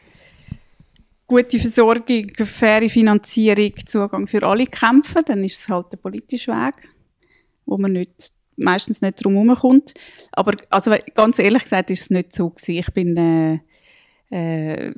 [1.30, 6.90] gute Versorgung, faire Finanzierung, Zugang für alle kämpfen, dann ist es halt der politische Weg,
[7.66, 9.94] wo man nicht, meistens nicht drum herumkommt.
[10.32, 12.80] Aber also, ganz ehrlich gesagt ist es nicht so gewesen.
[12.80, 13.60] Ich bin, äh,
[14.32, 14.92] äh,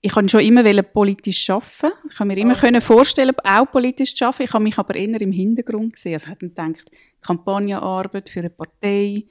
[0.00, 1.94] ich kann schon immer politisch arbeiten.
[2.10, 4.42] Ich kann mir immer können vorstellen, auch politisch zu arbeiten.
[4.42, 6.14] Ich habe mich aber eher im Hintergrund gesehen.
[6.14, 9.24] Also ich habe gedacht, Kampagnenarbeit für eine Partei.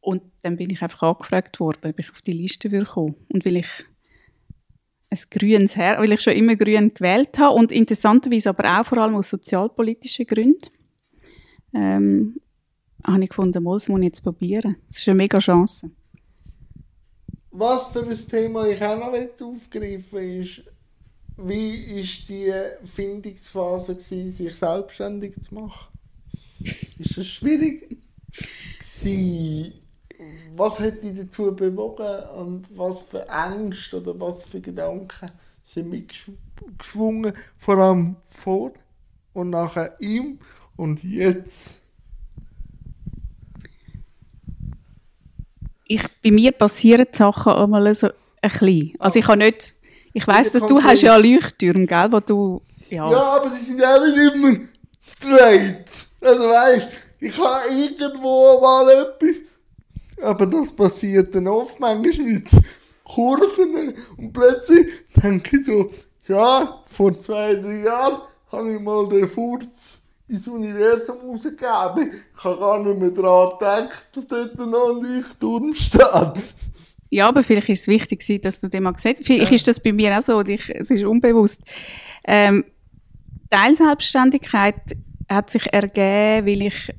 [0.00, 3.14] Und dann bin ich einfach angefragt worden, ob ich auf die Liste würde kommen.
[3.28, 3.68] Und weil ich
[5.14, 8.98] ein grünes Herr, weil ich schon immer grün gewählt habe und interessanterweise aber auch vor
[8.98, 10.68] allem aus sozialpolitischen Gründen,
[11.74, 12.36] ähm,
[13.04, 14.76] habe ich gefunden, das muss ich jetzt probieren.
[14.88, 15.90] Das ist eine mega Chance.
[17.50, 20.64] Was für ein Thema ich auch noch aufgreifen will, ist,
[21.36, 22.52] wie ist die
[22.84, 25.92] Findungsphase gewesen, sich selbstständig zu machen?
[26.98, 27.98] Ist das schwierig?
[30.56, 35.30] Was hat dich dazu bewogen und was für Ängste oder was für Gedanken
[35.62, 38.72] sind mitgeschwungen, vor allem vor
[39.32, 40.38] und nachher ihm
[40.76, 41.78] und jetzt?
[45.86, 48.94] Ich, bei mir passieren die Sachen einmal so ein bisschen.
[48.98, 49.74] Also ich habe nicht,
[50.12, 53.80] ich weiss, dass du hast ja Leuchttürme, gell, wo du, ja, Ja, aber die sind
[53.80, 54.56] ja nicht immer
[55.02, 55.84] straight.
[56.20, 56.88] Also weißt
[57.24, 59.36] ich habe irgendwo mal etwas.
[60.22, 62.48] Aber das passiert dann oft manchmal mit
[63.04, 63.94] Kurven.
[64.16, 64.86] Und plötzlich
[65.22, 65.90] denke ich so,
[66.26, 72.12] ja, vor zwei, drei Jahren habe ich mal den Furz ins Universum rausgegeben.
[72.36, 76.42] Ich habe gar nicht mehr daran gedacht, dass dort noch ein Leuchtturm steht.
[77.10, 79.26] Ja, aber vielleicht ist es wichtig dass du den mal gesehen hast.
[79.26, 81.60] Vielleicht ist das bei mir auch so, ich, es ist unbewusst.
[82.24, 82.64] Ähm,
[83.50, 84.74] Teilselbstständigkeit
[85.28, 86.92] hat sich ergeben, weil ich,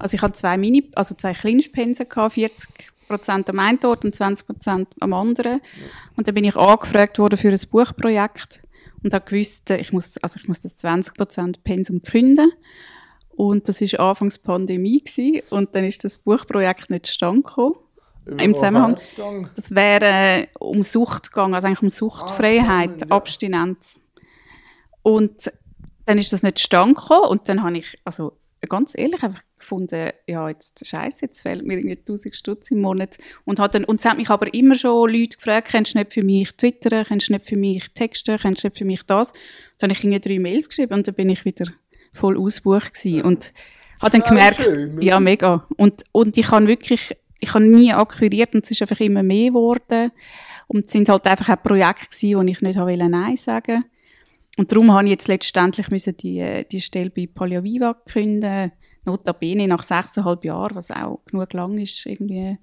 [0.00, 2.68] also ich hatte zwei Mini, also zwei Kleinstpensen gehabt, 40
[3.06, 5.60] Prozent am einen Ort und 20 Prozent am anderen.
[6.16, 8.62] Und dann bin ich angefragt worden für ein Buchprojekt
[9.02, 12.52] und habe gewusst, ich muss, also ich muss das 20 Prozent Pensum künden.
[13.30, 17.74] Und das ist anfangs Pandemie gewesen, und dann ist das Buchprojekt nicht gekommen.
[18.26, 18.98] Im Zusammenhang.
[19.56, 23.16] Das wäre äh, um Sucht gegangen, also eigentlich um Suchtfreiheit, spannend, ja.
[23.16, 24.00] Abstinenz.
[25.02, 25.50] Und
[26.04, 28.36] dann ist das nicht gekommen und dann habe ich, also
[28.68, 33.16] ganz ehrlich, einfach gefunden, ja, jetzt scheiße, jetzt fehlt mir irgendwie 1000 Stutz im Monat.
[33.44, 36.12] Und, hat dann, und es haben mich aber immer schon Leute gefragt, kennst du nicht
[36.12, 39.32] für mich twittern, kennst du nicht für mich texten, kennst du nicht für mich das?
[39.78, 41.66] Dann habe ich irgendwie drei Mails geschrieben und dann bin ich wieder
[42.12, 43.22] voll ausgebucht gewesen.
[43.30, 43.52] Und
[44.00, 45.66] habe dann gemerkt, schön, ja, mega.
[45.76, 49.48] Und, und ich habe wirklich, ich habe nie akquiriert und es ist einfach immer mehr
[49.48, 50.10] geworden.
[50.68, 52.76] Und es sind halt einfach auch Projekte gewesen, wo ich nicht
[53.10, 53.84] Nein sagen
[54.56, 58.72] Und darum habe ich jetzt letztendlich müssen die, äh, die Stelle bei Paleo Viva künden.
[59.04, 62.58] Notabene nach sechseinhalb Jahren, was auch genug lang ist irgendwie.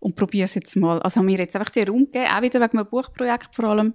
[0.00, 1.00] Und probiere es jetzt mal.
[1.02, 3.94] Also haben wir jetzt einfach den Raum gegeben, auch wieder wegen einem Buchprojekt vor allem.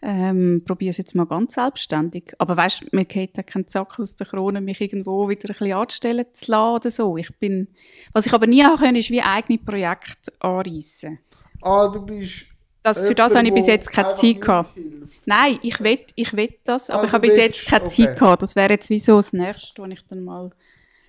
[0.00, 2.32] Ähm, probiere es jetzt mal ganz selbstständig.
[2.38, 5.72] Aber weißt, mir geht da kein Zack aus der Krone, mich irgendwo wieder ein bisschen
[5.72, 7.16] anzustellen zu lassen oder so.
[7.16, 7.68] Ich bin,
[8.12, 11.18] was ich aber nie haben können, ist wie eigene Projekte anreissen.
[11.62, 12.46] Ah, du bist.
[12.82, 14.78] Das, für das habe ich bis jetzt keine Zeit gehabt.
[15.26, 18.06] Nein, ich will, ich will das, aber Also ich habe bis jetzt keine okay.
[18.06, 18.42] Zeit gehabt.
[18.42, 20.50] Das wäre jetzt wie so das Nächste, wo ich dann mal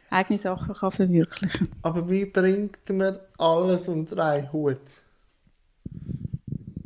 [0.10, 4.82] eigene Sachen kann verwirklichen Aber wie bringt man alles unter einen Hut?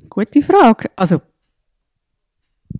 [0.10, 0.91] Gute Frage.
[0.96, 1.22] Also,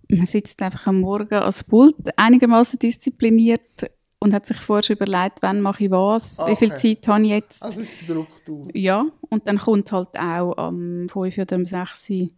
[0.08, 3.90] man sitzt einfach am Morgen als Pult einigermaßen diszipliniert
[4.24, 6.94] und hat sich vorher schon überlegt, wann mache ich was, wie viel Okay.
[6.96, 7.62] Zeit habe ich jetzt.
[7.62, 8.66] Also ist die Struktur.
[8.72, 12.28] Ja, und dann kommt halt auch am 5 oder am 6 Uhr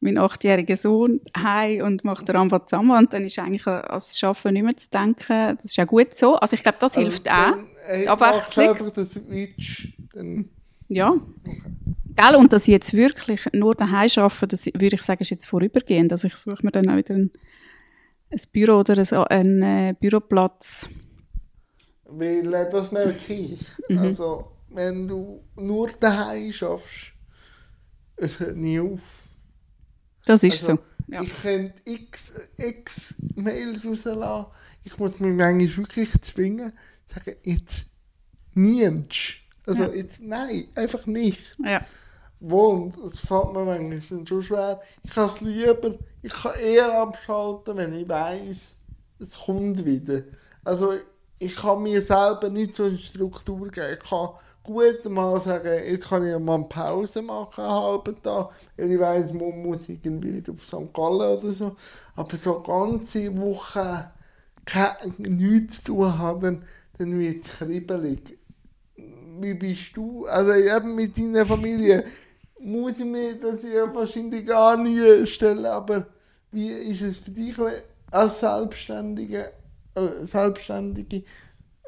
[0.00, 4.52] mein achtjähriger Sohn heim und macht Ramba zusammen und dann ist eigentlich an das Arbeiten
[4.54, 5.56] nicht mehr zu denken.
[5.56, 6.36] Das ist ja gut so.
[6.36, 7.50] Also ich glaube, das hilft auch.
[7.50, 8.66] Dann, äh, Die Abwechslung.
[8.66, 9.94] du einfach den Switch.
[10.14, 10.50] Dann,
[10.88, 11.14] Ja.
[12.14, 12.36] Gell?
[12.36, 16.12] Und dass ich jetzt wirklich nur daheim arbeite, das würde ich sagen, ist jetzt vorübergehend.
[16.12, 17.30] Also ich suche mir dann auch wieder ein,
[18.30, 20.88] ein Büro oder ein, einen äh, Büroplatz.
[22.04, 23.60] weil äh, das merke ich.
[23.88, 23.98] Mhm.
[23.98, 27.12] Also, wenn du nur daheim schaffst,
[28.16, 29.00] es hört nie auf.
[30.24, 31.12] Das ist Also, so.
[31.12, 31.22] Ja.
[31.22, 34.46] Ich könnte x, x Mails rauslassen.
[34.84, 36.72] Ich muss mich manchmal wirklich zwingen,
[37.06, 37.86] zu sagen, jetzt
[38.54, 39.36] nimmst.
[39.66, 39.88] Also Ja.
[39.94, 41.40] jetzt nein, einfach nicht.
[41.64, 41.84] ja.
[42.40, 44.80] Und es fällt mir manchmal schon schwer.
[45.02, 48.80] Ich kann es lieber, ich kann eher abschalten, wenn ich weiss,
[49.18, 50.22] es kommt wieder.
[50.64, 50.92] Also
[51.38, 53.94] ich kann mir selber nicht so eine Struktur geben.
[53.94, 54.30] Ich kann
[54.62, 59.00] gut mal sagen, jetzt kann ich mal eine Pause machen, einen halben Tag, weil ich
[59.00, 60.92] weiss, man muss irgendwie auf St.
[60.92, 61.76] Gallen oder so.
[62.14, 64.10] Aber so eine ganze Woche
[65.16, 66.64] nichts zu tun haben, dann,
[66.98, 68.38] dann wird es kribbelig
[69.40, 70.26] wie bist du?
[70.26, 72.04] Also eben mit deiner Familie
[72.60, 76.06] muss ich mir das ja wahrscheinlich gar nie stellen, aber
[76.52, 77.54] wie ist es für dich
[78.10, 79.52] als Selbstständige,
[79.94, 81.22] äh, Selbstständige,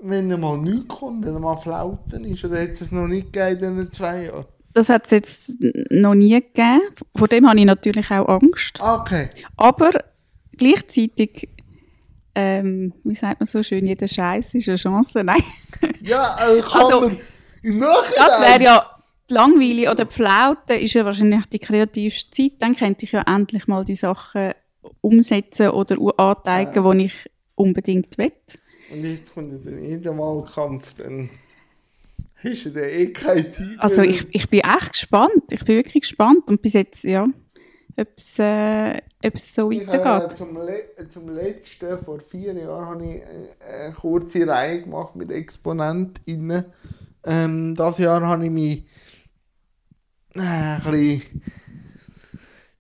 [0.03, 3.77] wenn mal nichts kommt, wenn mal Flauten ist, oder hat es noch nicht gegeben in
[3.79, 4.45] diesen zwei Jahren?
[4.73, 5.53] Das hat es jetzt
[5.91, 6.81] noch nie gegeben.
[7.17, 8.79] Vor dem habe ich natürlich auch Angst.
[8.81, 9.29] Ah, Okay.
[9.57, 9.91] Aber
[10.57, 11.49] gleichzeitig,
[12.35, 15.25] ähm, wie sagt man so schön, jeder Scheiß ist eine Chance.
[15.25, 15.43] Nein,
[16.03, 17.19] Ja, also kann Also, man
[17.63, 18.15] im Nachhinein...
[18.17, 18.90] das wäre ja
[19.31, 22.53] die Langweile oder die Flaute ist ja wahrscheinlich die kreativste Zeit.
[22.59, 24.53] Dann könnte ich ja endlich mal die Sachen
[25.01, 28.33] umsetzen oder anzeigen, die ich unbedingt will.
[28.93, 31.31] Und jetzt kommt ja dann jeder Wahlkampf, dann
[32.43, 35.45] hast du dann eh keine Zeit Also ich, ich bin echt gespannt.
[35.51, 36.47] Ich bin wirklich gespannt.
[36.47, 37.25] Und bis jetzt, ja,
[37.97, 40.37] ob es äh, ob es so Ich, weitergeht.
[40.37, 45.31] zum, Le zum letzten, vor vier Jahren, habe ich äh, eine kurze Reihe gemacht mit
[45.31, 46.65] ExponentInnen.
[47.25, 48.85] Ähm, das Jahr habe ich mich
[50.35, 51.43] ein bisschen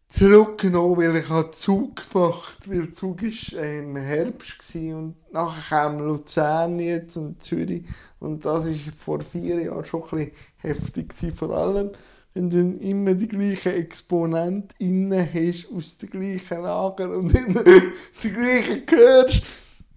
[0.09, 6.01] zurückgenommen, weil ich habe Zug gemacht, weil Zug ist äh, im Herbst und nachher kam
[6.01, 7.85] Luzern jetzt und Zürich
[8.19, 11.93] und das ist vor vier Jahren schon ein heftig vor allem
[12.35, 17.65] wenn du immer die gleichen ExponentInnen hast aus dem gleichen Lager und immer
[18.23, 19.43] die gleichen hörst,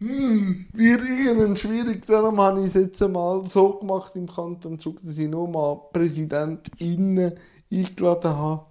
[0.08, 2.06] hm, ihnen schwierig.
[2.06, 5.80] Darum habe ich es jetzt einmal so gemacht im Kanton Zug, dass ich nur mal
[5.94, 7.34] PräsidentInnen
[7.72, 8.66] eingeladen habe.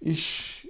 [0.00, 0.66] Ist,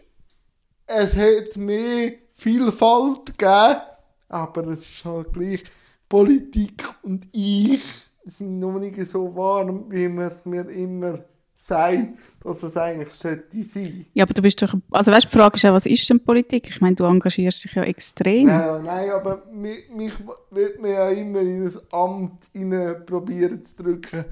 [0.86, 3.80] es hat mehr Vielfalt gegeben,
[4.28, 5.62] aber es ist halt gleich
[6.08, 7.82] Politik und ich
[8.24, 11.20] sind noch nicht so warm, wie man es mir immer
[11.60, 12.08] sagt,
[12.42, 14.06] dass es eigentlich sollte sein.
[14.14, 16.70] Ja, aber du bist doch, also weißt, die Frage ist ja, was ist denn Politik?
[16.70, 18.46] Ich meine, du engagierst dich ja extrem.
[18.46, 20.12] Nein, nein, aber mich, mich
[20.50, 24.24] wird man ja immer in ein Amt rein probieren zu drücken.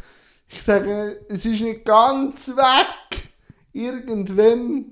[0.49, 3.29] Ich sage, es ist nicht ganz weg.
[3.75, 4.87] Irgendwann,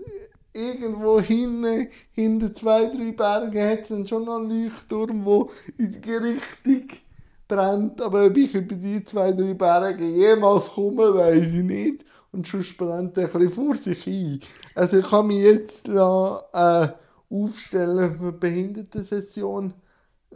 [0.53, 5.47] irgendwo hinten, hinter zwei, drei Bergen, hat es dann schon noch einen Leuchtturm, der
[5.79, 6.89] in die Richtung
[7.49, 7.99] brennt.
[8.03, 12.06] Aber ob ich über die zwei, drei Berge jemals komme, weiß ich nicht.
[12.37, 14.41] Und sonst brennt er ein vor sich hin.
[14.75, 16.89] Also ich kann mich jetzt lassen, äh,
[17.31, 19.73] aufstellen für die Behindertensession.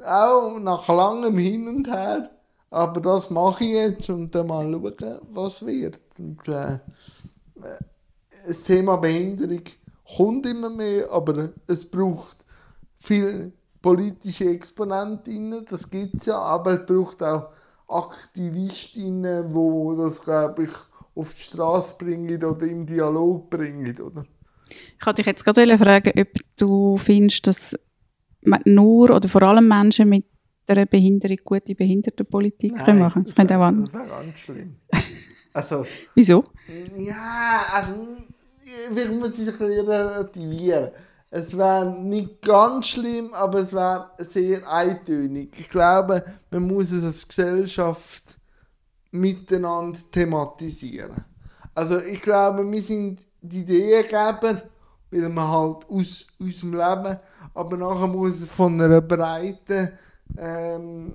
[0.03, 2.31] Auch nach langem Hin und Her.
[2.71, 6.01] Aber das mache ich jetzt und dann mal schauen, was wird.
[6.19, 6.79] Und, äh,
[8.47, 9.63] das Thema Behinderung
[10.17, 12.47] kommt immer mehr, aber es braucht
[12.99, 17.51] viele politische Exponentinnen, das gibt es ja, aber es braucht auch
[17.89, 20.71] Aktivistinnen, die das, glaube ich,
[21.14, 24.25] auf die Straße bringen oder im Dialog bringen, oder?
[24.99, 27.77] Ich wollte dich jetzt gerade fragen, ob du findest, dass
[28.64, 30.25] nur oder vor allem Menschen mit
[30.68, 33.25] einer Behinderung gute Behindertenpolitik können machen.
[33.25, 33.83] Das könnte auch wär- an.
[33.85, 34.77] das wäre ganz schlimm.
[35.52, 35.85] also,
[36.15, 36.44] Wieso?
[36.96, 37.92] ja, also,
[38.94, 40.90] ich muss es ein bisschen relativieren.
[41.33, 45.52] Es wäre nicht ganz schlimm, aber es wäre sehr eintönig.
[45.58, 48.37] Ich glaube, man muss es als Gesellschaft
[49.11, 51.25] miteinander thematisieren.
[51.75, 54.63] Also ich glaube, wir sind die Ideen geben,
[55.11, 57.19] weil man halt aus, aus dem Leben,
[57.54, 59.90] aber nachher muss es von einer breiten
[60.38, 61.15] ähm,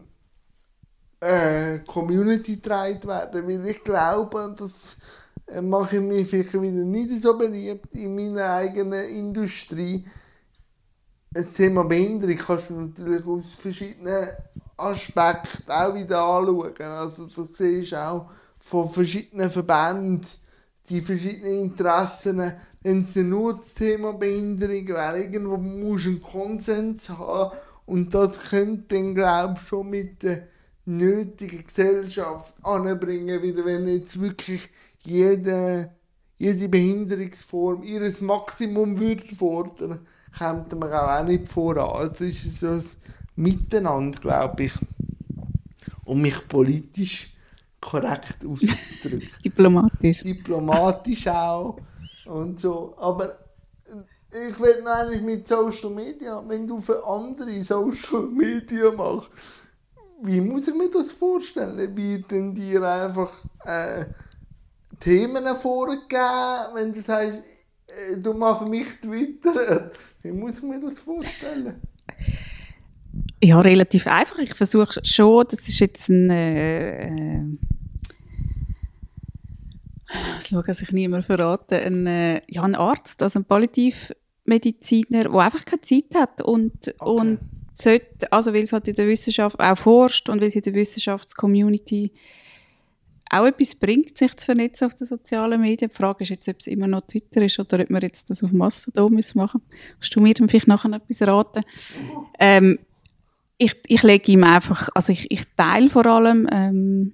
[1.19, 4.97] äh, Community getragen werden, weil ich glaube, dass
[5.47, 10.05] äh, mache ich mich vielleicht wieder nicht so beliebt in meiner eigenen Industrie.
[11.31, 14.29] Das Thema Behinderung kannst du natürlich aus verschiedenen
[14.77, 16.81] Aspekten auch wieder anschauen.
[16.81, 20.25] Also du siehst auch von verschiedenen Verbänden
[20.89, 22.53] die verschiedenen Interessen,
[22.83, 28.39] wenn es nur das Thema Behinderung wäre, irgendwo musst du einen Konsens haben und das
[28.41, 30.47] könnte dann, glaube ich, schon mit der
[30.85, 34.69] nötigen Gesellschaft anbringen, wieder wenn jetzt wirklich
[35.03, 35.91] jede,
[36.37, 40.05] jede Behinderungsform ihres Maximum würde fordern,
[40.37, 41.95] kommt man auch nicht voran.
[41.95, 42.97] Also ist es so
[43.35, 44.73] Miteinander, glaube ich,
[46.05, 47.33] um mich politisch
[47.81, 49.29] korrekt auszudrücken.
[49.43, 50.23] Diplomatisch.
[50.23, 51.77] Diplomatisch auch
[52.25, 52.95] und so.
[52.97, 53.39] Aber
[54.31, 59.29] äh, ich will eigentlich mit Social Media, wenn du für andere Social Media machst,
[60.21, 61.93] wie muss ich mir das vorstellen?
[61.93, 63.31] Bieten dir einfach
[63.65, 64.05] äh,
[64.99, 67.41] Themen vorgegeben, wenn du sagst,
[67.87, 69.91] äh, du machst mich Twitter?
[70.21, 71.81] Wie muss ich mir das vorstellen?
[73.43, 74.39] Ja, relativ einfach.
[74.39, 77.41] Ich versuche schon, das ist jetzt ein, äh, äh,
[80.47, 85.65] schauen, dass ich niemand verrate, ein, äh, ja, ein Arzt, also ein Palliativmediziner, der einfach
[85.65, 87.21] keine Zeit hat und, Okay.
[87.21, 87.39] und
[87.73, 90.73] sollte, also weil es halt in der Wissenschaft auch forscht und weil es in der
[90.73, 92.11] Wissenschaftscommunity
[93.29, 95.89] auch etwas bringt, sich zu vernetzen auf den sozialen Medien.
[95.89, 98.43] Die Frage ist jetzt, ob es immer noch Twitter ist oder ob wir jetzt das
[98.43, 99.93] auf Mastodon müssen machen müssen.
[99.93, 101.63] Kannst du mir dann vielleicht nachher noch etwas raten?
[102.39, 102.79] Ähm,
[103.57, 107.13] ich, ich lege ihm einfach, also ich, ich teile vor allem ähm,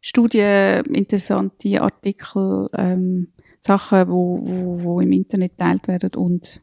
[0.00, 3.28] Studien, interessante Artikel, ähm,
[3.60, 6.60] Sachen, wo, wo, wo im Internet geteilt werden und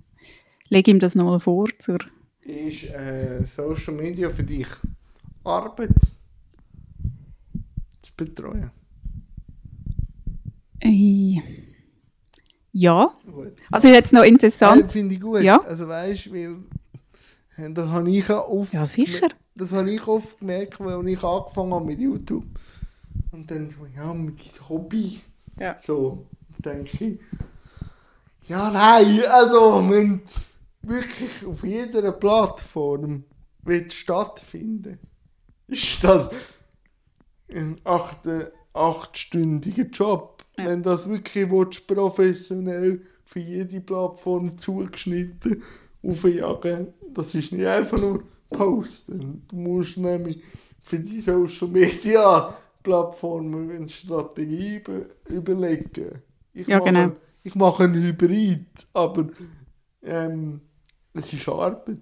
[0.70, 2.00] lege ihm das nochmal vor zur
[2.42, 4.68] Ist äh, Social Media für dich
[5.44, 5.96] Arbeit
[8.02, 8.72] zu betreuen?
[10.84, 11.42] äh,
[12.72, 13.14] ja.
[13.26, 13.54] Gut.
[13.72, 14.82] Also ist jetzt noch interessant.
[14.82, 15.42] Ja, finde ich gut.
[15.42, 15.60] Ja.
[15.60, 16.56] Also weißt weil äh,
[17.58, 19.28] das habe ich auch oft Ja, sicher.
[19.56, 22.46] Das habe ich oft gemerkt, als ich angefangen habe mit YouTube.
[23.32, 25.22] Und dann so, ja, mit diesem Hobby.
[25.60, 25.78] Ja.
[25.80, 26.26] So,
[26.58, 27.20] denke ich.
[28.50, 30.22] Ja, nein, also, wenn
[30.82, 33.24] wirklich auf jeder Plattform
[33.64, 35.00] willst stattfinden
[35.68, 36.30] ist das
[37.50, 38.28] ein acht,
[38.74, 40.44] achtstündiger Job.
[40.58, 40.66] Ja.
[40.66, 45.64] Wenn du das wirklich willst, professionell für jede Plattform zugeschnitten
[46.04, 49.44] aufjagen, das ist nicht einfach nur posten.
[49.48, 50.42] Du musst nämlich
[50.82, 56.22] für die Social Media Plattformen eine Strategie über, überlegen.
[56.54, 57.12] Ich Ja, mache, genau.
[57.44, 59.28] Ich mache einen Hybrid, aber
[60.04, 60.62] ähm,
[61.14, 62.02] es ist Arbeit.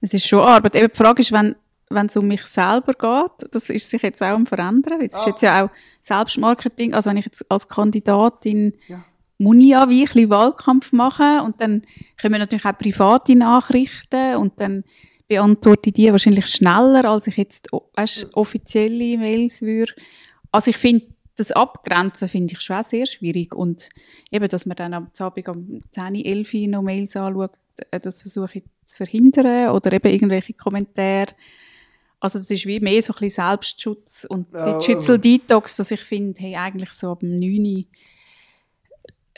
[0.00, 0.74] Es ist schon Arbeit.
[0.74, 1.54] Eben die Frage ist, wenn,
[1.90, 5.14] wenn es um mich selber geht, das ist sich jetzt auch am Verändern, weil es
[5.14, 5.30] ist Ah.
[5.30, 5.70] jetzt ja auch
[6.00, 9.04] Selbstmarketing, also wenn ich jetzt als Kandidatin Ja.
[9.38, 11.82] Muss ich ja wie ein bisschen Wahlkampf machen und dann
[12.20, 14.84] kommen natürlich auch private Nachrichten und dann
[15.28, 19.92] beantworte ich die wahrscheinlich schneller, als ich jetzt weißt, offizielle Mails würde.
[20.50, 23.90] Also ich finde, das Abgrenzen finde ich schon auch sehr schwierig und
[24.32, 27.52] eben, dass man dann am Abend um 10, 11 Uhr noch Mails anschaut,
[27.90, 31.28] äh, das versuche ich zu verhindern oder eben irgendwelche Kommentare.
[32.18, 36.00] Also das ist wie mehr so ein bisschen Selbstschutz und Digital also- Detox, dass ich
[36.00, 37.84] finde, hey, eigentlich so ab dem 9 Uhr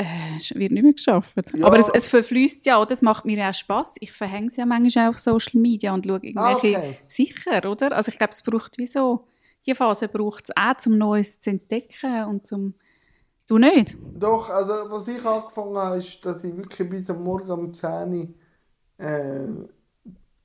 [0.01, 1.37] äh, es wird nicht mehr geschafft.
[1.55, 1.67] Ja.
[1.67, 2.83] Aber es, es verfließt ja?
[2.89, 3.95] Es macht mir auch Spass.
[4.01, 6.99] Ich verhänge es ja manchmal auch auf Social Media und schaue irgendwelche Ah, okay.
[7.07, 7.93] sicher, oder?
[7.93, 9.27] Also ich glaube, es braucht wie so,
[9.67, 12.75] die Phase braucht es auch, um Neues zu entdecken und zum,
[13.47, 13.97] du nicht?
[14.15, 18.35] Doch, also was ich angefangen habe, ist, dass ich wirklich bis am Morgen um 10
[18.99, 19.45] Uhr äh,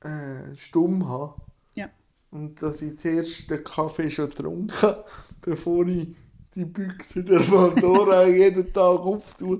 [0.08, 1.36] äh, stumm habe.
[1.76, 1.90] Ja.
[2.32, 5.06] Und dass ich zuerst den Kaffee schon getrunken habe,
[5.42, 6.16] bevor ich
[6.56, 9.60] die Büchse der Pandora jeden Tag auftue.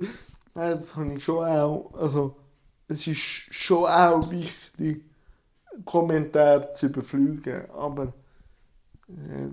[0.54, 1.92] Nein, das habe ich schon auch.
[1.94, 2.36] Also,
[2.88, 5.04] es ist schon auch wichtig,
[5.84, 7.70] Kommentare zu überfliegen.
[7.70, 8.14] Aber
[9.08, 9.50] äh,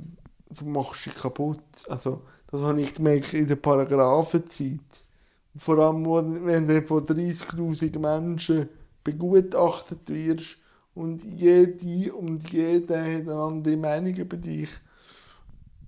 [0.49, 1.59] du machst dich kaputt.
[1.89, 4.79] Also, das habe ich gemerkt in der Paragraphenzeit.
[5.57, 6.05] Vor allem,
[6.45, 8.69] wenn du von 30.000 Menschen
[9.03, 10.57] begutachtet wirst
[10.95, 14.69] und jede und jeder hat eine andere Meinung über dich.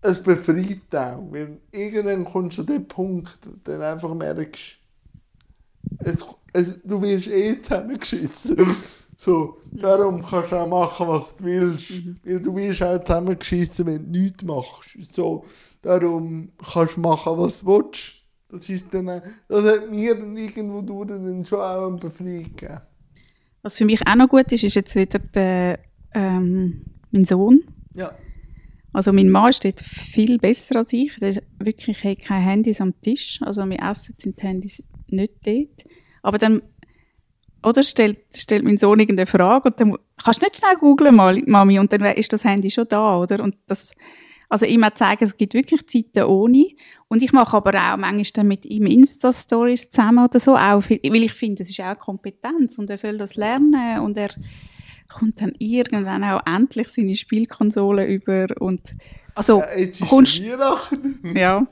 [0.07, 4.77] Es befreit auch, weil irgendwann kommst du an den Punkt, wo du dann einfach merkst,
[5.99, 8.57] es, es, du wirst eh zusammengeschissen.
[9.17, 12.03] So, darum kannst du auch machen, was du willst.
[12.25, 14.89] Weil du wirst auch zusammengeschissen, wenn du nichts machst.
[15.13, 15.45] So,
[15.81, 18.11] darum kannst du machen, was du willst.
[18.49, 22.43] Das, ist dann, auch- das hat mir dann irgendwo durch dann schon auch eine Befreiung
[22.43, 22.81] gegeben.
[23.61, 25.79] Was für mich auch noch gut ist, ist jetzt wieder der,
[26.13, 26.81] ähm,
[27.11, 27.63] mein Sohn.
[27.93, 28.11] Ja.
[28.95, 31.17] Also mein Mann steht viel besser als ich.
[31.17, 33.41] Der ist wirklich hat keine Handys am Tisch.
[33.41, 35.83] Also wir essen sind Handys nicht dort.
[36.21, 36.61] Aber dann,
[37.61, 41.77] oder stellt, stellt mein Sohn irgendeine Frage und dann kannst du nicht schnell googlen, Mami,
[41.77, 43.43] und dann ist das Handy schon da, oder?
[43.43, 43.93] Und das,
[44.47, 46.67] also ihm auch zeigen, es gibt wirklich Zeiten ohne.
[47.09, 51.23] Und ich mache aber auch manchmal dann mit ihm Insta-Stories zusammen oder so, auch, weil
[51.23, 54.29] ich finde, das ist auch Kompetenz und er soll das lernen und er
[55.07, 58.95] kommt dann irgendwann auch endlich seine Spielkonsole über und,
[59.35, 61.19] also, Ja, jetzt ist kommst- Weihnachten.
[61.35, 61.67] ja,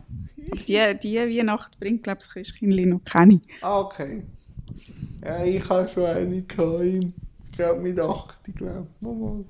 [0.67, 3.39] die, die Weihnacht bringt, glaube ich, das Christkindli noch keine.
[3.61, 4.23] Ah, okay.
[5.23, 8.87] Ja, ich habe schon eine gehabt, ich glaube mit 8, ich glaube.
[8.99, 9.45] Mal.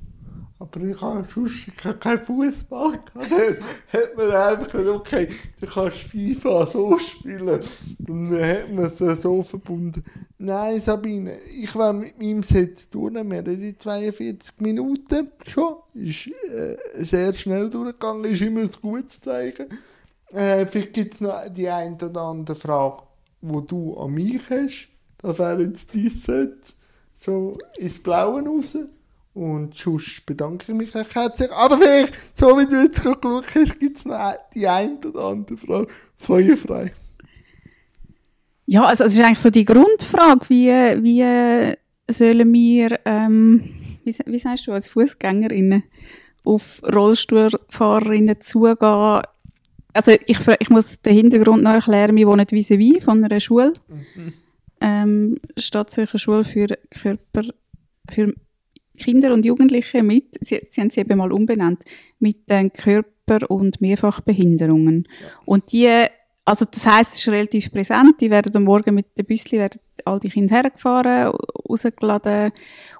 [0.63, 2.97] Aber ich habe sonst keinen Fußball.
[3.13, 3.23] Dann
[3.93, 5.27] hat man einfach gesagt, okay,
[5.59, 7.61] du kannst FIFA so spielen.
[8.07, 10.05] Und dann hat man es so verbunden.
[10.37, 13.15] Nein, Sabine, ich war mit meinem Set tun.
[13.15, 15.75] Wir haben die 42 Minuten schon.
[15.95, 19.67] Ist äh, sehr schnell durchgegangen, ist immer ein gutes Zeichen.
[20.31, 23.03] Äh, vielleicht gibt es noch die eine oder andere Frage,
[23.41, 24.87] die du an mich hast.
[25.17, 26.73] Das wäre jetzt dein Set.
[27.15, 28.77] So ins Blaue raus.
[29.33, 31.51] Und sonst bedanke ich mich recht herzlich.
[31.51, 35.57] Aber vielleicht, so wie du jetzt geschaut hast, gibt es noch die eine oder andere
[35.57, 35.87] Frage.
[36.17, 36.93] Feuerfrei.
[38.65, 41.75] Ja, also es ist eigentlich so die Grundfrage, wie, wie
[42.09, 43.69] sollen wir, ähm,
[44.03, 45.83] wie, wie sagst du, als Fußgängerinnen
[46.45, 49.21] auf Rollstuhlfahrerinnen zugehen?
[49.93, 53.73] Also ich, ich muss den Hintergrund noch erklären, wir wohnen vis-à-vis von einer Schule,
[54.79, 57.43] ähm, Stadtzürcher Schule für Körper,
[58.09, 58.33] für
[58.97, 61.83] Kinder und Jugendliche mit, sie, sie haben sie eben mal umbenannt,
[62.19, 65.07] mit den Körper- und Mehrfachbehinderungen.
[65.45, 66.05] Und die,
[66.45, 69.79] also das heisst, es ist relativ präsent, die werden am Morgen mit dem Büsli, werden
[70.05, 71.33] all die Kinder hergefahren,
[71.69, 72.51] rausgeladen.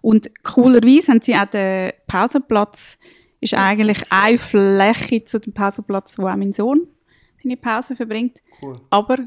[0.01, 2.97] Und coolerweise haben sie auch den Pausenplatz,
[3.41, 6.87] ist eigentlich eine Fläche zu dem Pausenplatz, wo auch mein Sohn
[7.41, 8.39] seine Pause verbringt.
[8.61, 8.79] Cool.
[8.89, 9.17] Aber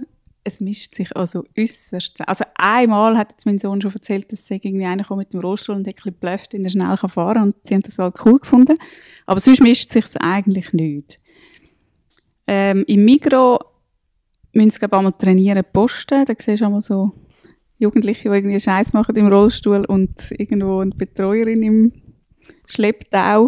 [0.46, 2.20] es mischt sich also äußerst.
[2.26, 5.74] Also einmal hat jetzt mein Sohn schon erzählt, dass sei irgendwie einer mit dem Rollstuhl
[5.74, 8.38] und hat ein blöfft, in der schnell kann fahren und sie haben das halt cool
[8.38, 8.76] gefunden.
[9.26, 11.18] Aber sonst mischt sich eigentlich nicht.
[12.46, 13.58] Ähm, Im Migro
[14.52, 16.24] müssen sie, einmal trainieren, posten.
[16.24, 17.12] Da siehst du einmal so
[17.78, 21.92] Jugendliche, die irgendwie Scheiß machen im Rollstuhl und irgendwo eine Betreuerin im
[22.66, 23.46] Schlepptau.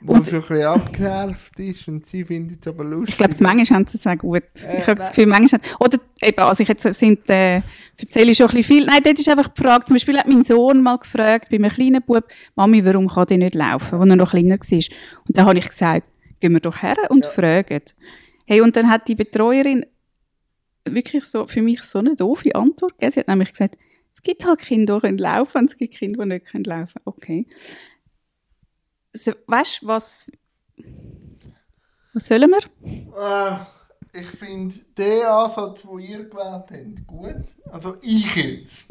[0.00, 3.10] Wo Und- schon ein bisschen abgenervt ist und sie findet es aber lustig.
[3.10, 4.42] Ich glaube, manchmal haben sie es auch gut.
[4.64, 5.08] Äh, ich habe das.
[5.08, 7.62] Gefühl, manchmal haben, oder eben, also ich jetzt sind, äh,
[7.98, 8.86] erzähle ich schon ein bisschen viel.
[8.86, 11.70] Nein, dort ist einfach die Frage, zum Beispiel hat mein Sohn mal gefragt, bei einem
[11.70, 12.24] kleinen Bub,
[12.54, 14.78] Mami, warum kann der nicht laufen, als er noch kleiner war.
[15.26, 16.06] Und dann habe ich gesagt,
[16.40, 17.30] gehen wir doch her und Ja.
[17.30, 17.80] fragen.
[18.46, 19.84] Hey, und dann hat die Betreuerin
[20.84, 23.10] wirklich so, für mich so eine doofe Antwort gegeben.
[23.12, 23.76] Sie hat nämlich gesagt,
[24.14, 27.00] es gibt halt Kinder, die können laufen und es gibt Kinder, die nicht können laufen.
[27.04, 27.46] Okay.
[29.12, 30.30] So, weißt du, was,
[32.12, 32.62] was sollen wir?
[33.16, 33.58] Äh,
[34.20, 37.54] ich finde den Ansatz, den ihr gewählt habt, gut.
[37.70, 38.86] Also ich jetzt.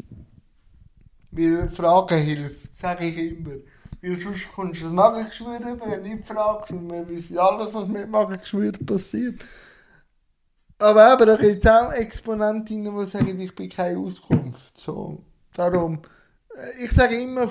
[1.30, 3.56] Weil Fragen hilft, sage ich immer.
[4.00, 6.70] Weil sonst kommst du das Magengeschwür über, wenn du nicht fragst.
[6.70, 9.40] Und wir wissen alles, was mit Magengeschwür passiert.
[10.78, 14.78] Aber eben, da gibt es auch Exponentinnen, die sagen, ich bin keine Auskunft.
[14.78, 16.00] So, darum,
[16.78, 17.48] ich sage immer,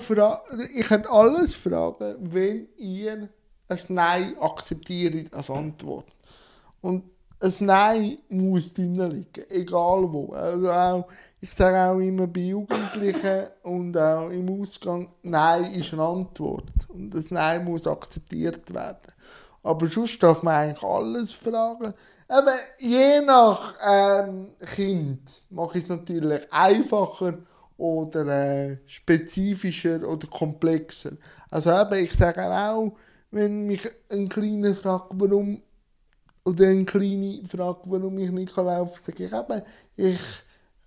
[0.75, 3.29] ich kann alles fragen, wenn ihr
[3.69, 6.07] ein Nein akzeptiert als Antwort.
[6.81, 7.03] Und
[7.39, 10.33] ein Nein muss drin liegen, egal wo.
[10.33, 11.07] Also auch,
[11.39, 16.71] ich sage auch immer bei Jugendlichen und auch im Ausgang, Nein ist eine Antwort.
[16.89, 19.13] Und das Nein muss akzeptiert werden.
[19.63, 21.93] Aber sonst darf man eigentlich alles fragen.
[22.27, 27.37] Aber je nach ähm, Kind mache ich es natürlich einfacher
[27.77, 31.13] oder äh, spezifischer oder komplexer.
[31.49, 32.93] Also eben, ich sage auch,
[33.31, 35.61] wenn mich ein Kleiner fragt, warum
[36.43, 39.61] oder eine Kleine fragt, warum ich nicht laufen kann, sage ich eben,
[39.95, 40.19] ich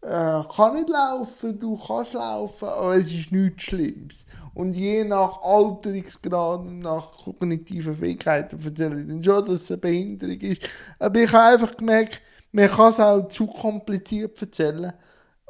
[0.02, 4.24] äh, kann nicht laufen, du kannst laufen, aber es ist nichts Schlimmes.
[4.54, 9.80] Und je nach Alterungsgrad und nach kognitiven Fähigkeiten erzähle ich dann schon, dass es eine
[9.80, 10.62] Behinderung ist.
[10.98, 12.20] Aber ich habe einfach gemerkt,
[12.52, 14.92] man kann es auch zu kompliziert erzählen.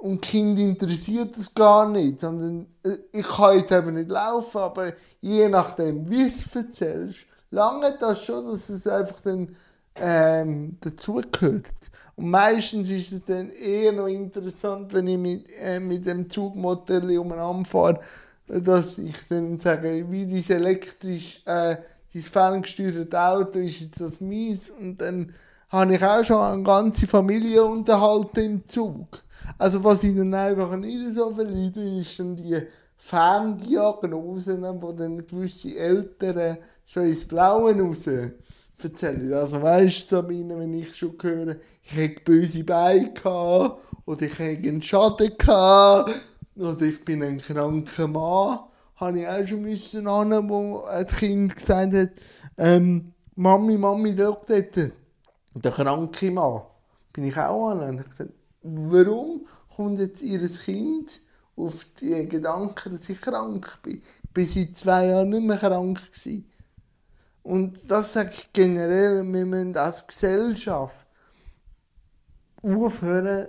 [0.00, 4.94] Und Kind interessiert es gar nicht, sondern äh, ich kann jetzt eben nicht laufen, aber
[5.20, 9.54] je nachdem, wie es erzählst, lange das schon, dass es einfach dann
[9.96, 11.90] ähm, dazugehört.
[12.16, 17.18] Und meistens ist es dann eher noch interessant, wenn ich mit, äh, mit dem Zugmodell
[17.18, 18.00] umeinander fahre,
[18.46, 21.76] dass ich dann sage, wie dieses elektrisch, äh,
[22.12, 25.34] dieses ferngesteuerte Auto ist jetzt das mies und dann
[25.70, 29.22] habe ich auch schon eine ganze Familie unterhalten im Zug.
[29.56, 32.60] Also was ich dann einfach nicht so verleide, ist dann die
[32.96, 38.08] Ferndiagnosen, wo dann gewisse Eltern so ins Blaue raus
[38.82, 39.32] erzählen.
[39.32, 44.38] Also weißt du, Sabine, wenn ich schon höre, ich hätte böse Beine gehabt, oder ich
[44.38, 46.14] hätte einen Schaden gehabt,
[46.56, 48.60] oder ich bin ein kranker Mann,
[48.96, 52.10] habe ich auch schon müssen an, wo ein Kind gesagt hat,
[52.58, 54.92] ähm, Mami, Mami, schau dort,
[55.54, 56.62] der kranke Mann.
[57.12, 58.32] Bin ich auch an und habe gesagt,
[58.62, 61.20] warum kommt jetzt ihr Kind
[61.56, 64.02] auf die Gedanken, dass ich krank bin?
[64.32, 66.50] Bin seit zwei Jahren nicht mehr krank gewesen.
[67.42, 71.06] Und das sage ich generell, wir müssen als Gesellschaft
[72.62, 73.48] aufhören,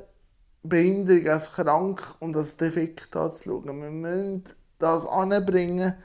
[0.64, 3.82] Behinderung als krank und als defekt anzuschauen.
[3.82, 4.44] Wir müssen
[4.80, 5.96] das anbringen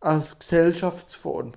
[0.00, 1.52] als Gesellschaftsform.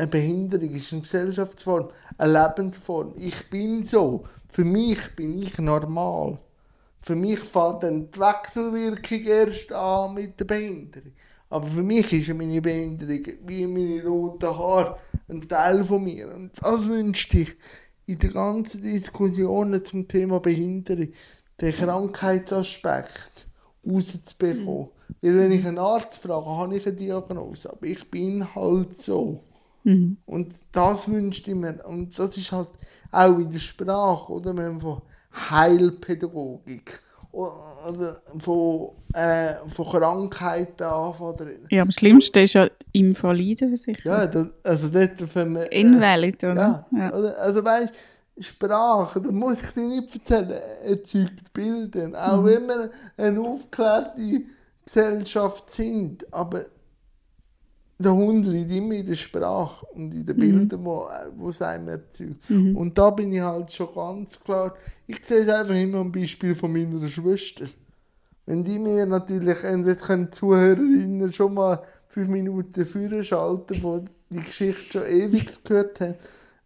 [0.00, 3.12] Eine Behinderung ist eine Gesellschaftsform, eine Lebensform.
[3.18, 4.24] Ich bin so.
[4.48, 6.38] Für mich bin ich normal.
[7.02, 11.12] Für mich fängt dann die Wechselwirkung erst an mit der Behinderung.
[11.50, 14.96] Aber für mich ist meine Behinderung wie meine roten Haare
[15.28, 16.34] ein Teil von mir.
[16.34, 17.56] Und das wünschte ich
[18.06, 21.12] in den ganzen Diskussionen zum Thema Behinderung,
[21.60, 23.46] den Krankheitsaspekt
[23.86, 24.88] rauszubekommen.
[25.20, 29.44] Weil wenn ich einen Arzt frage, habe ich eine Diagnose, aber ich bin halt so.
[29.84, 30.16] Mhm.
[30.26, 31.84] Und das wünscht ich mir.
[31.86, 32.68] Und das ist halt
[33.10, 34.54] auch in der Sprache, oder?
[34.54, 35.02] Wir haben von
[35.50, 37.02] Heilpädagogik
[37.32, 41.66] oder von, äh, von Krankheiten anfangen.
[41.70, 44.18] Ja, am schlimmsten ist ja Invalidenversicherung.
[44.18, 46.86] Ja, das, also dort wenn wir, äh, Invalid, oder?
[46.90, 47.10] Ja, Ja.
[47.10, 47.92] Also, weißt
[48.40, 52.10] Sprache, da muss ich dir nicht erzählen, erzeugt Bilder.
[52.14, 54.42] Auch wenn wir eine aufgeklärte
[54.84, 56.64] Gesellschaft sind, aber
[58.02, 61.88] der Hund liegt immer in der Sprache und in den Bildern, wo, wo es einem
[61.88, 62.48] erzeugt.
[62.74, 64.74] Und da bin ich halt schon ganz klar,
[65.06, 67.66] ich sehe es einfach immer am Beispiel von meiner Schwester.
[68.46, 74.02] Wenn die mir natürlich, und jetzt können Zuhörerinnen schon mal fünf Minuten früher schalten, wo
[74.30, 76.14] die Geschichte schon ewig gehört haben,